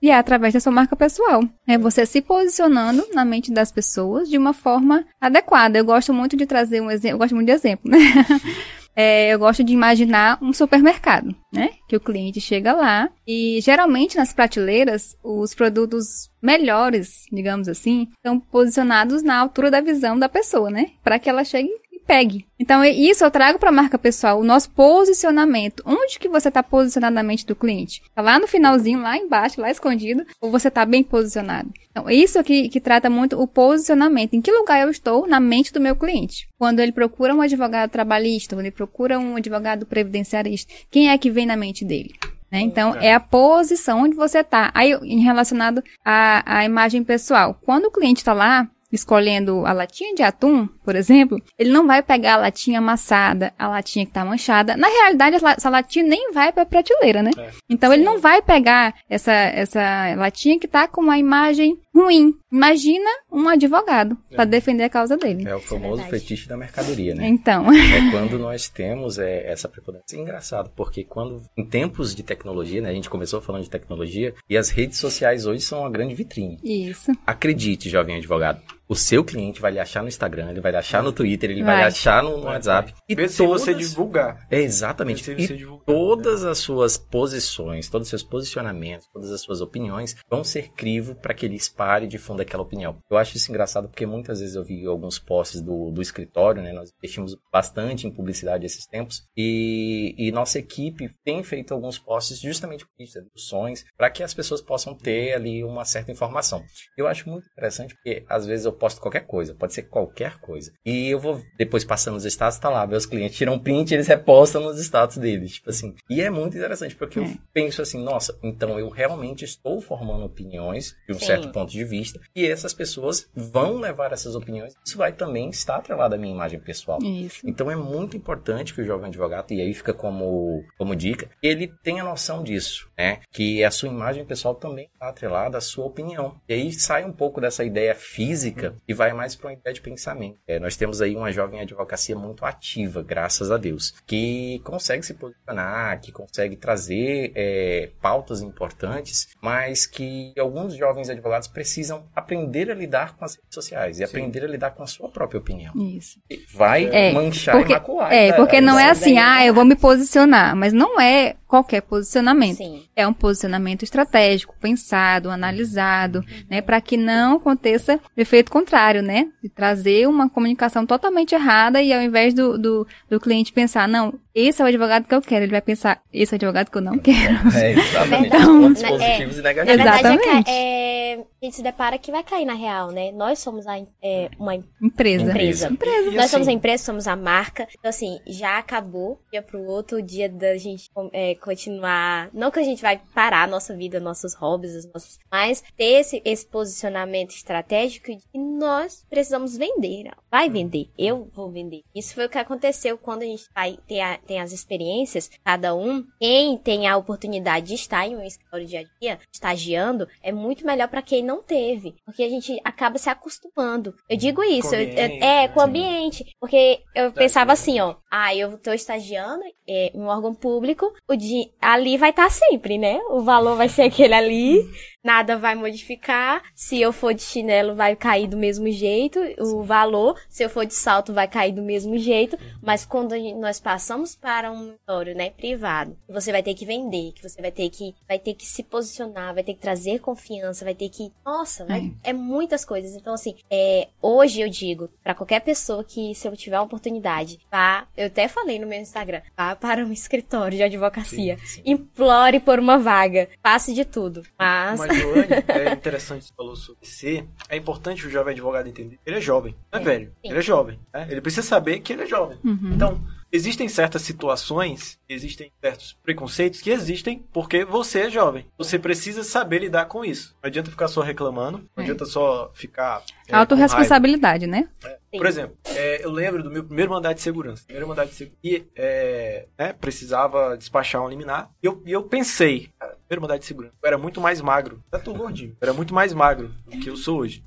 [0.00, 1.44] E é através da sua marca pessoal.
[1.66, 5.78] É você se posicionando na mente das pessoas de uma forma adequada.
[5.78, 7.98] Eu gosto muito de trazer um exemplo, eu gosto muito de exemplo, né?
[8.94, 11.70] É, eu gosto de imaginar um supermercado, né?
[11.88, 18.38] Que o cliente chega lá e geralmente nas prateleiras os produtos melhores, digamos assim, estão
[18.38, 20.90] posicionados na altura da visão da pessoa, né?
[21.02, 21.70] Para que ela chegue
[22.06, 22.46] pegue.
[22.58, 25.82] Então, isso eu trago para a marca pessoal, o nosso posicionamento.
[25.86, 28.02] Onde que você está posicionado na mente do cliente?
[28.14, 31.70] Tá lá no finalzinho, lá embaixo, lá escondido, ou você está bem posicionado?
[31.90, 34.34] Então, isso aqui que trata muito o posicionamento.
[34.34, 36.48] Em que lugar eu estou na mente do meu cliente?
[36.58, 41.30] Quando ele procura um advogado trabalhista, quando ele procura um advogado previdenciarista, quem é que
[41.30, 42.14] vem na mente dele?
[42.52, 42.60] né?
[42.60, 44.70] Então, é a posição onde você está.
[44.74, 47.58] Aí, em relacionado à, à imagem pessoal.
[47.64, 52.02] Quando o cliente está lá, escolhendo a latinha de atum, por exemplo, ele não vai
[52.02, 54.76] pegar a latinha amassada, a latinha que tá manchada.
[54.76, 57.30] Na realidade, essa la- essa latinha nem vai pra prateleira, né?
[57.36, 57.50] É.
[57.70, 62.34] Então ele não vai pegar essa, essa latinha que tá com uma imagem ruim.
[62.50, 65.48] Imagina um advogado pra defender a causa dele.
[65.48, 66.10] É o famoso verdade.
[66.20, 67.26] fetiche da mercadoria, né?
[67.26, 70.16] Então, É quando nós temos é, essa preponderância.
[70.16, 72.90] É engraçado, porque quando, em tempos de tecnologia, né?
[72.90, 76.58] A gente começou falando de tecnologia, e as redes sociais hoje são uma grande vitrine.
[76.62, 77.10] isso.
[77.26, 78.60] Acredite, jovem advogado,
[78.92, 81.62] o seu cliente vai lhe achar no Instagram, ele vai lhe achar no Twitter, ele
[81.62, 81.82] vai, Vai.
[81.82, 82.94] lhe achar no, no Vai, WhatsApp.
[83.08, 84.46] E Vê se você todas- divulgar.
[84.50, 85.20] É, exatamente.
[85.30, 85.84] E você divulgar.
[85.86, 91.14] todas as suas posições, todos os seus posicionamentos, todas as suas opiniões vão ser crivo
[91.14, 92.98] para que ele espalhe e difunda aquela opinião.
[93.10, 96.72] Eu acho isso engraçado porque muitas vezes eu vi alguns posts do, do escritório, né?
[96.72, 102.38] Nós investimos bastante em publicidade esses tempos e, e nossa equipe tem feito alguns posts
[102.40, 106.62] justamente com isso, discussões, para que as pessoas possam ter ali uma certa informação.
[106.96, 110.72] Eu acho muito interessante porque às vezes eu posto qualquer coisa, pode ser qualquer coisa.
[110.84, 114.60] E eu vou depois passando nos status, tá lá, meus clientes tiram print, eles repostam
[114.60, 115.94] nos status deles, tipo assim.
[116.10, 117.36] E é muito interessante porque eu É.
[117.52, 121.26] penso assim, nossa, então eu realmente estou formando opiniões de um Sim.
[121.26, 124.74] certo ponto de vista e essas pessoas vão levar essas opiniões.
[124.84, 126.98] Isso vai também estar atrelado à minha imagem pessoal.
[127.02, 127.40] Isso.
[127.46, 131.72] Então é muito importante que o jovem advogado, e aí fica como, como dica, ele
[131.84, 133.20] tenha noção disso, né?
[133.30, 136.40] Que a sua imagem pessoal também está atrelada à sua opinião.
[136.48, 139.80] E aí sai um pouco dessa ideia física e vai mais para uma ideia de
[139.80, 140.38] pensamento.
[140.46, 145.14] É, nós temos aí uma jovem advocacia muito ativa, graças a Deus, que consegue se
[145.14, 152.74] posicionar, que consegue trazer é, pautas importantes, mas que alguns jovens advogados precisam aprender a
[152.74, 155.72] lidar com as redes sociais e aprender a lidar com a sua própria opinião.
[155.76, 156.18] Isso.
[156.54, 158.12] Vai É, manchar porque- e macular.
[158.12, 158.36] É, tá?
[158.36, 159.48] porque não é assim, ah, né?
[159.48, 162.56] eu vou me posicionar, mas não é qualquer posicionamento.
[162.56, 162.84] Sim.
[162.96, 169.28] É um posicionamento estratégico, pensado, analisado, né, para que não aconteça o efeito contrário, né,
[169.42, 174.14] de trazer uma comunicação totalmente errada e ao invés do, do, do cliente pensar, não,
[174.34, 176.78] esse é o advogado que eu quero, ele vai pensar, esse é o advogado que
[176.78, 177.56] eu não quero.
[177.56, 178.26] É, exatamente.
[178.28, 179.76] Então, Pontos né, positivos e Na negativos.
[179.76, 180.44] verdade, é, Exatamente.
[180.44, 183.12] ca- é, a gente se depara que vai cair na real, né?
[183.12, 185.32] Nós somos a, é, uma Empresa.
[185.32, 185.68] empresa.
[185.68, 187.66] E Nós assim, somos a empresa, somos a marca.
[187.78, 189.20] Então, assim, já acabou.
[189.30, 192.30] Dia pro outro, o dia da gente é, continuar.
[192.32, 195.18] Não que a gente vai parar a nossa vida, nossos hobbies, os nossos.
[195.30, 200.10] Mas ter esse, esse posicionamento estratégico de que nós precisamos vender.
[200.32, 200.88] Vai vender.
[200.98, 201.82] Eu vou vender.
[201.94, 205.74] Isso foi o que aconteceu quando a gente vai ter a- tem as experiências, cada
[205.74, 206.02] um.
[206.18, 210.88] Quem tem a oportunidade de estar em um escritório de dia estagiando, é muito melhor
[210.88, 211.94] para quem não teve.
[212.06, 213.94] Porque a gente acaba se acostumando.
[214.08, 214.70] Eu digo isso.
[214.70, 215.68] Com o eu- eu- ambiente, é, com o né?
[215.68, 216.24] ambiente.
[216.40, 217.96] Porque eu pensava assim, ó.
[218.10, 221.52] Ah, eu tô estagiando é, em um órgão público, o di...
[221.60, 222.98] ali vai estar sempre, né?
[223.10, 224.58] O valor vai ser aquele ali,
[225.04, 226.42] nada vai modificar.
[226.54, 229.18] Se eu for de chinelo, vai cair do mesmo jeito.
[229.38, 232.38] O valor, se eu for de salto, vai cair do mesmo jeito.
[232.62, 237.22] Mas quando nós passamos para um escritório, né, privado, você vai ter que vender, que
[237.28, 240.74] você vai ter que, vai ter que se posicionar, vai ter que trazer confiança, vai
[240.74, 242.94] ter que, nossa, vai- é muitas coisas.
[242.94, 247.38] Então, assim, é, hoje eu digo para qualquer pessoa que se eu tiver uma oportunidade,
[247.50, 252.58] vá, eu até falei no meu Instagram, vá para um escritório de advocacia, implore por
[252.58, 257.26] uma vaga, faça de tudo, mas, Mas, Joane, é interessante você falou sobre ser.
[257.48, 260.06] É importante o jovem advogado entender que ele é jovem, não é, É, velho.
[260.22, 260.30] sim.
[260.30, 260.78] Ele é jovem.
[260.92, 261.06] né?
[261.10, 262.38] Ele precisa saber que ele é jovem.
[262.44, 262.72] Uhum.
[262.74, 268.46] Então, existem certas situações, existem certos preconceitos que existem porque você é jovem.
[268.58, 270.34] Você precisa saber lidar com isso.
[270.42, 271.82] Não adianta ficar só reclamando, não É.
[271.82, 273.02] adianta só ficar.
[273.28, 273.34] é.
[273.34, 274.68] Autoresponsabilidade, né?
[274.80, 275.18] Sim.
[275.18, 277.64] Por exemplo, é, eu lembro do meu primeiro mandato de segurança.
[277.64, 278.38] Primeiro mandato de segurança.
[278.44, 281.50] E é, né, precisava despachar um liminar.
[281.62, 282.70] E eu, eu pensei,
[283.12, 283.74] primeiro mandato de segurança.
[283.82, 284.82] Eu era muito mais magro.
[284.90, 285.50] Eu tô gordinho.
[285.50, 287.44] Eu era muito mais magro do que eu sou hoje.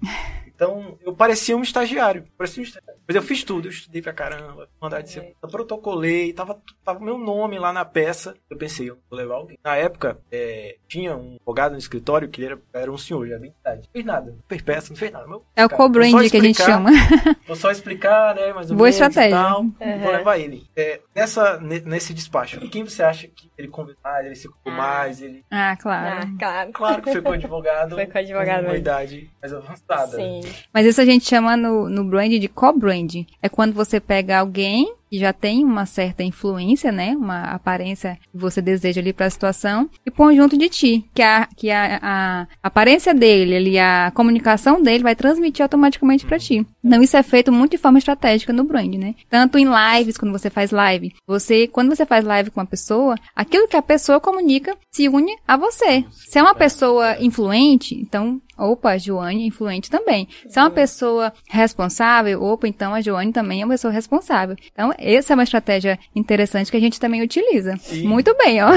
[0.55, 2.25] Então, eu parecia um estagiário.
[2.37, 2.95] Parecia um estagiário.
[3.07, 3.67] Mas eu fiz tudo.
[3.67, 4.67] Eu estudei pra caramba.
[4.81, 5.19] Mandato de.
[5.19, 6.33] Eu protocolei.
[6.33, 8.33] Tava, tava meu nome lá na peça.
[8.49, 9.57] Eu pensei, eu vou levar alguém.
[9.63, 13.51] Na época, é, tinha um advogado no escritório que era, era um senhor, já bem
[13.51, 13.81] de idade.
[13.83, 14.31] Não fez nada.
[14.31, 15.27] Não fez peça, não fez nada.
[15.27, 16.89] Meu, É o co-brand que a gente chama.
[17.45, 18.53] Vou só explicar, né?
[18.53, 19.37] Mais ou Boa menos estratégia.
[19.37, 19.61] tal.
[19.61, 19.99] Uhum.
[20.01, 20.67] Vou levar ele.
[20.75, 24.73] É, nessa, ne- nesse despacho, quem você acha que ele convidou mais, ele se ocupou
[24.73, 24.77] Ah.
[24.77, 25.45] mais, ele...
[25.51, 26.21] Ah, claro.
[26.23, 26.71] Ah, claro.
[26.73, 27.95] Claro que foi com o advogado.
[27.95, 30.15] Foi com o advogado com uma idade mais avançada.
[30.15, 30.41] Sim.
[30.73, 33.25] Mas isso a gente chama no, no brand de co-brand.
[33.41, 37.15] É quando você pega alguém que já tem uma certa influência, né?
[37.15, 41.05] Uma aparência que você deseja ali para a situação e põe junto de ti.
[41.13, 46.39] Que, a, que a, a aparência dele, ali, a comunicação dele vai transmitir automaticamente para
[46.39, 46.65] ti.
[46.83, 49.15] Então isso é feito muito de forma estratégica no brand, né?
[49.29, 51.13] Tanto em lives, quando você faz live.
[51.27, 55.35] Você, quando você faz live com uma pessoa, aquilo que a pessoa comunica se une
[55.47, 56.05] a você.
[56.11, 60.27] Se é uma pessoa influente, então Opa, a Joane é influente também.
[60.47, 64.55] Se é uma pessoa responsável, opa, então a Joane também é uma pessoa responsável.
[64.71, 67.75] Então, essa é uma estratégia interessante que a gente também utiliza.
[67.91, 68.69] E- Muito bem, ó.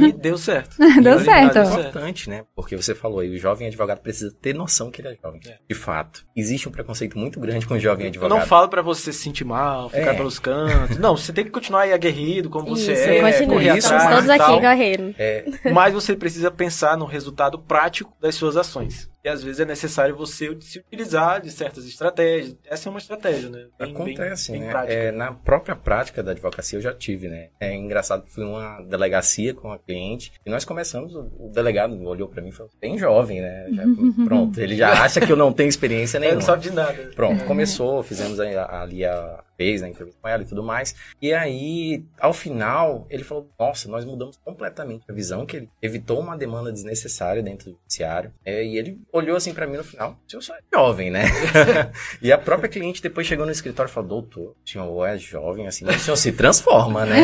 [0.00, 0.76] E deu certo.
[1.02, 1.58] Deu E certo.
[1.58, 1.80] É certo.
[1.80, 2.44] importante, né?
[2.54, 5.40] Porque você falou aí, o jovem advogado precisa ter noção que ele é jovem.
[5.46, 5.56] É.
[5.68, 6.24] De fato.
[6.36, 8.38] Existe um preconceito muito grande com o jovem Eu advogado.
[8.38, 10.14] não falo pra você se sentir mal, ficar É.
[10.14, 10.98] pelos cantos.
[10.98, 13.46] Não, você tem que continuar aí aguerrido, como você Isso, é, continue.
[13.48, 15.14] correr isso, atrás todos aqui correndo.
[15.18, 19.09] É, Mas você precisa pensar no resultado prático das suas ações.
[19.22, 22.56] E às vezes é necessário você se utilizar de certas estratégias.
[22.64, 23.66] Essa é uma estratégia, né?
[23.78, 24.72] Bem- Acontece, bem- bem né?
[24.72, 24.94] prática.
[24.94, 27.48] É, na própria prática da advocacia eu já tive, né?
[27.60, 32.28] É engraçado que fui uma delegacia com a cliente e nós começamos, o delegado olhou
[32.28, 33.66] pra mim e falou, bem jovem, né?
[33.72, 33.84] Já-
[34.24, 36.40] pronto, ele já acha que eu não tenho experiência Ele nenhuma.
[36.40, 37.10] não sabe de nada.
[37.14, 40.96] Pronto, começou, fizemos a- ali a fez, né, entrevista com ela e tudo mais.
[41.20, 46.18] E aí, ao final, ele falou: Nossa, nós mudamos completamente a visão, que ele evitou
[46.18, 48.32] uma demanda desnecessária dentro do judiciário.
[48.42, 51.24] É, e ele olhou assim pra mim no final: O senhor só é jovem, né?
[52.22, 55.66] e a própria cliente depois chegou no escritório e falou: Doutor, o senhor é jovem
[55.66, 57.18] assim, mas o senhor se transforma, né?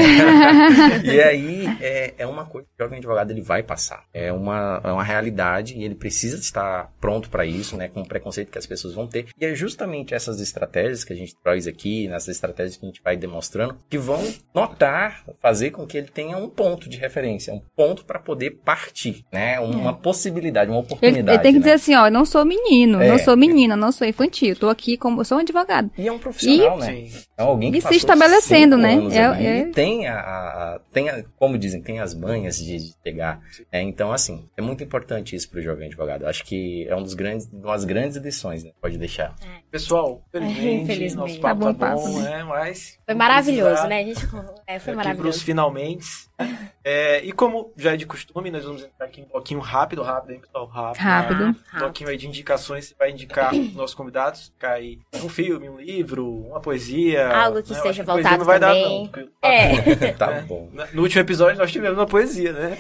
[1.05, 4.05] e aí, é, é uma coisa que o jovem advogado ele vai passar.
[4.13, 7.89] É uma, é uma realidade e ele precisa estar pronto para isso, né?
[7.89, 9.27] Com o preconceito que as pessoas vão ter.
[9.41, 13.01] E é justamente essas estratégias que a gente traz aqui, nessas estratégias que a gente
[13.03, 14.23] vai demonstrando, que vão
[14.55, 19.25] notar, fazer com que ele tenha um ponto de referência, um ponto para poder partir,
[19.33, 19.59] né?
[19.61, 21.31] Uma possibilidade, uma oportunidade.
[21.31, 21.65] ele tem que né?
[21.65, 23.09] dizer assim, ó, eu não sou menino, É.
[23.09, 25.91] não sou menina, não sou infantil, eu tô aqui como, eu sou um advogado.
[25.97, 26.87] E é um profissional, né?
[26.87, 27.11] Sim.
[27.39, 28.95] É alguém que E se estabelecendo, né?
[29.13, 33.41] É- é- tem a, a- tem a- como dizem, tem as manhas de, de pegar.
[33.71, 36.23] É, então, assim, é muito importante isso para o jovem advogado.
[36.23, 38.71] Eu Acho que é um dos grandes, uma das grandes lições, né?
[38.81, 39.35] Pode deixar.
[39.71, 41.15] Pessoal, felizmente, Infelizmente.
[41.17, 42.43] nosso papo Tá tá bom bom, papo, né?
[42.45, 44.01] Mas Foi maravilhoso, né?
[44.01, 44.27] A gente
[44.67, 45.45] é, foi Aqui pros maravilhoso.
[45.45, 46.07] finalmente.
[46.85, 50.33] É, e como já é de costume, nós vamos entrar aqui um pouquinho rápido, rápido,
[50.33, 50.67] hein, pessoal?
[50.67, 51.03] Rápido.
[51.03, 51.43] Rápido.
[51.45, 51.79] Um Rápido.
[51.81, 56.27] bloquinho aí de indicações, você vai indicar nossos convidados, ficar aí um filme, um livro,
[56.47, 57.26] uma poesia.
[57.35, 57.81] Algo que né?
[57.81, 58.99] Poesia voltado não vai dar, também.
[59.01, 60.13] não, porque- É.
[60.13, 60.69] Tá bom.
[60.93, 62.79] No último episódio nós tivemos uma poesia, né?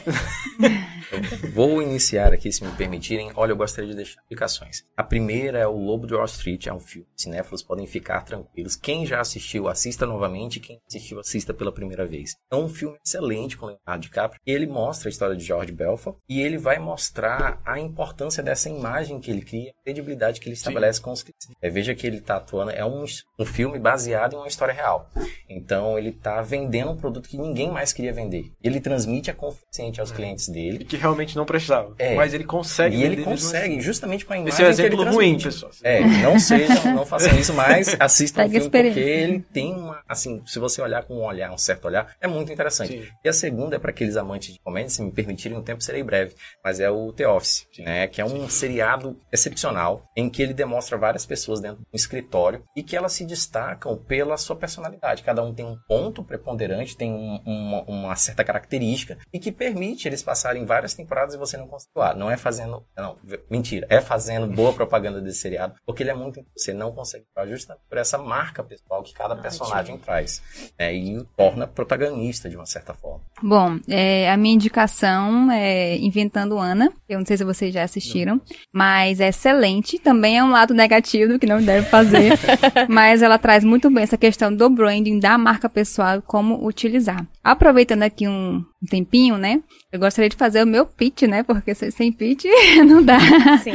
[1.13, 3.31] Eu vou iniciar aqui, se me permitirem.
[3.37, 4.85] Olha, eu gostaria de deixar indicações.
[4.97, 7.07] A primeira é o Lobo de Wall Street, é um filme.
[7.15, 8.77] Cinéfilos podem ficar tranquilos.
[8.77, 10.61] Quem já assistiu, assista novamente.
[10.61, 12.37] Quem assistiu, assista pela primeira vez.
[12.51, 14.41] É um filme excelente com Leonardo DiCaprio.
[14.45, 19.21] Ele mostra a história de George Belfort e ele vai mostrar a importância dessa imagem
[19.21, 21.49] que ele cria, a credibilidade que ele estabelece com os clientes.
[21.61, 23.05] É, veja que ele está atuando, é um,
[23.39, 25.11] um filme baseado em uma história real.
[25.49, 28.53] Então ele está vendendo um produto que ninguém mais queria vender.
[28.63, 29.67] Ele transmite a confiança
[30.01, 30.79] aos clientes dele.
[30.81, 31.95] E que realmente não prestava.
[31.99, 32.15] É.
[32.15, 32.97] Mas ele consegue.
[32.97, 33.81] E ele mesmo consegue, assim.
[33.81, 35.73] justamente com a imagem Esse é um que ele exemplo ruim, pessoal.
[35.83, 39.01] É, não sejam, não façam isso, mas assistam o filme porque experiência.
[39.01, 42.53] ele tem uma, assim, se você olhar com um olhar, um certo olhar, é muito
[42.53, 42.93] interessante.
[42.93, 43.09] Sim.
[43.25, 46.03] E a segunda é para aqueles amantes de comédia, se me permitirem um tempo, serei
[46.03, 46.35] breve,
[46.65, 50.97] mas é o The Office, né, que é um seriado excepcional em que ele demonstra
[50.99, 55.23] várias pessoas dentro de um escritório e que elas se destacam pela sua personalidade.
[55.23, 60.09] Cada um tem um ponto preponderante, tem um- uma, uma certa característica e que permite
[60.09, 61.91] eles passarem várias temporadas e você não consegue.
[61.95, 63.17] Claro, não é fazendo, não,
[63.51, 67.47] mentira, é fazendo boa propaganda desse seriado, porque ele é muito, você não consegue falar
[67.47, 70.43] justamente por essa marca pessoal que cada personagem traz,
[70.79, 73.21] né, e o torna protagonista de uma certa forma.
[73.43, 76.93] Bom, é, a minha indicação é Inventando Ana.
[77.09, 78.41] Eu não sei se vocês já assistiram,
[78.73, 79.99] mas é excelente.
[79.99, 82.33] Também é um lado negativo que não deve fazer,
[82.89, 87.27] mas ela traz muito bem essa questão do branding, da marca pessoal como utilizar.
[87.43, 89.63] Aproveitando aqui um, um tempinho, né?
[89.93, 91.43] Eu gostaria de fazer o meu pitch, né?
[91.43, 92.45] Porque se- sem pitch
[92.87, 93.19] não dá.
[93.59, 93.73] Sim.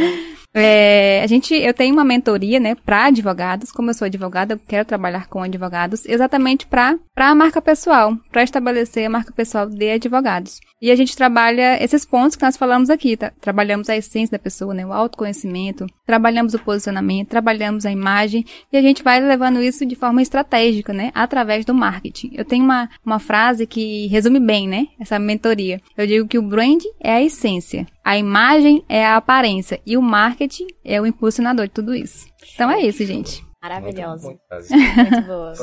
[0.54, 3.72] É, a gente, eu tenho uma mentoria, né, para advogados.
[3.72, 8.44] Como eu sou advogada, eu quero trabalhar com advogados, exatamente para a marca pessoal, para
[8.44, 10.60] estabelecer a marca pessoal de advogados.
[10.82, 13.32] E a gente trabalha esses pontos que nós falamos aqui, tá?
[13.40, 18.44] Trabalhamos a essência da pessoa, né, o autoconhecimento, trabalhamos o posicionamento, trabalhamos a imagem
[18.74, 22.32] e a gente vai levando isso de forma estratégica, né, através do marketing.
[22.34, 25.80] Eu tenho uma uma frase que resume bem, né, essa mentoria.
[25.96, 27.86] Eu digo que o brand é a essência.
[28.04, 32.28] A imagem é a aparência e o marketing é o impulsionador de tudo isso.
[32.54, 33.44] Então é isso, gente.
[33.62, 34.28] Maravilhosa.
[34.28, 35.12] Muito, muito.
[35.12, 35.54] Muito boa.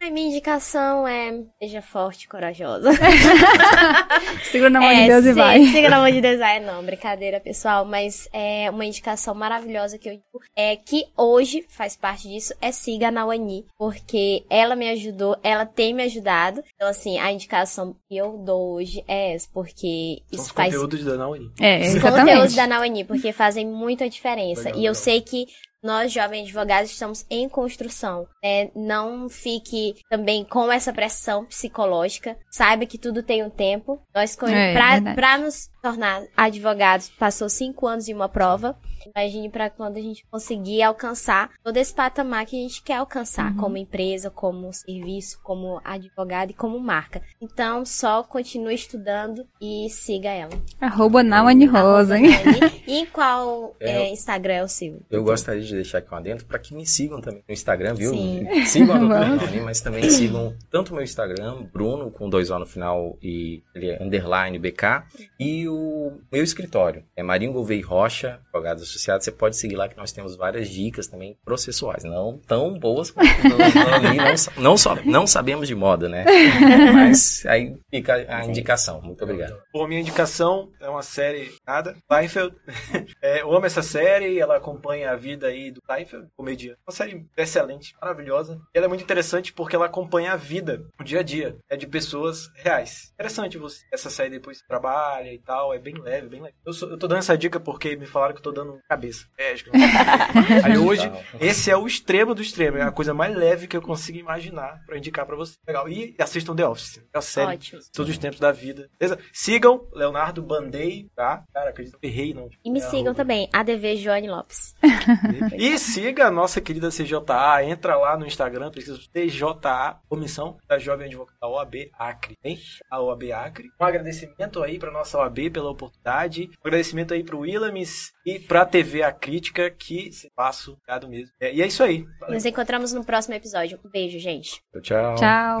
[0.00, 2.90] A minha indicação é seja forte e corajosa.
[4.50, 5.64] Segura na mão de É, Deus e sim, vai.
[5.64, 6.38] Siga na mão de Deus.
[6.38, 6.60] vai.
[6.60, 7.84] não, brincadeira, pessoal.
[7.84, 10.24] Mas é uma indicação maravilhosa que eu digo
[10.56, 15.66] é que hoje faz parte disso é siga a Nawani, porque ela me ajudou, ela
[15.66, 16.62] tem me ajudado.
[16.74, 20.74] Então, assim, a indicação que eu dou hoje é essa, porque São isso os faz
[20.74, 21.50] conteúdos da Nauri.
[21.60, 22.26] É, os exatamente.
[22.30, 24.64] conteúdos da Nawani, porque fazem muita diferença.
[24.64, 24.94] Legal, e eu legal.
[24.94, 25.46] sei que
[25.82, 28.26] nós, jovens advogados, estamos em construção.
[28.42, 28.70] né?
[28.74, 32.36] Não fique também com essa pressão psicológica.
[32.50, 34.00] Saiba que tudo tem um tempo.
[34.14, 35.14] Nós, É, verdade.
[35.14, 38.76] pra nos tornar advogados, passou cinco anos de uma prova.
[39.16, 43.52] Imagine para quando a gente conseguir alcançar todo esse patamar que a gente quer alcançar,
[43.52, 43.56] Uhum.
[43.56, 47.22] como empresa, como serviço, como advogado e como marca.
[47.40, 50.50] Então, só continue estudando e siga ela.
[50.80, 52.26] Arroba Nawane Rosa, hein?
[52.86, 55.00] E em qual É, é, Instagram é o seu?
[55.10, 58.10] Eu gostaria de deixar aqui um adentro para que me sigam também no Instagram, viu?
[58.10, 58.46] Sim.
[58.66, 58.98] Sigam a
[59.28, 63.62] doutora mas também sigam tanto o meu Instagram, Bruno, com dois O no final e
[63.74, 65.04] ele é underline BK,
[65.38, 69.24] e o meu escritório, é Marinho Gouveia e Rocha, advogados associados.
[69.24, 73.28] Você pode seguir lá que nós temos várias dicas também processuais, não tão boas quanto
[73.48, 76.24] não, ali, não, não, só, não sabemos de moda, né?
[76.92, 79.00] Mas aí fica a indicação.
[79.00, 79.56] Muito obrigado.
[79.72, 81.96] Bom, minha indicação é uma série nada.
[82.10, 82.54] Seinfeld.
[83.20, 86.78] É, eu amo essa série, ela acompanha a vida aí do Seinfeld, comediante.
[86.86, 88.60] Uma série excelente, maravilhosa.
[88.74, 91.76] E ela é muito interessante porque ela acompanha a vida, o dia a dia, é
[91.76, 93.10] de pessoas reais.
[93.14, 96.54] Interessante você essa série depois que trabalha e tal, é bem leve, bem leve.
[96.64, 99.26] Eu, sou- eu tô dando essa dica porque me falaram que eu tô dando cabeça.
[99.38, 99.78] É, acho que não.
[100.64, 103.82] Aí hoje, esse é o extremo do extremo, é a coisa mais leve que eu
[103.82, 105.56] consigo imaginar pra indicar pra você.
[105.66, 105.88] Legal.
[105.88, 107.80] E assistam The Office, é a série Ótimo.
[107.92, 108.88] todos os tempos da vida.
[108.98, 109.18] Beleza?
[109.32, 111.44] Sigam Leonardo Bandei, tá?
[111.52, 112.48] Cara, acredito que eu errei, não.
[112.64, 114.74] E me É, sigam também, ADV Joane Lopes.
[115.58, 117.64] E siga a nossa querida CJA.
[117.64, 122.58] Entra lá no Instagram, precisa CJA, Comissão da Jovem Advogada da OAB Acre, hein?
[122.90, 123.68] A OAB Acre.
[123.80, 126.50] Um agradecimento aí pra nossa OAB pela oportunidade.
[126.64, 131.32] Um agradecimento aí pro Willamis e pra TV A Crítica, que se passo, obrigado mesmo.
[131.40, 132.06] É, e é isso aí.
[132.20, 132.34] Valeu.
[132.34, 133.78] Nos encontramos no próximo episódio.
[133.84, 134.62] Um beijo, gente.
[134.82, 135.14] Tchau.
[135.16, 135.58] Tchau.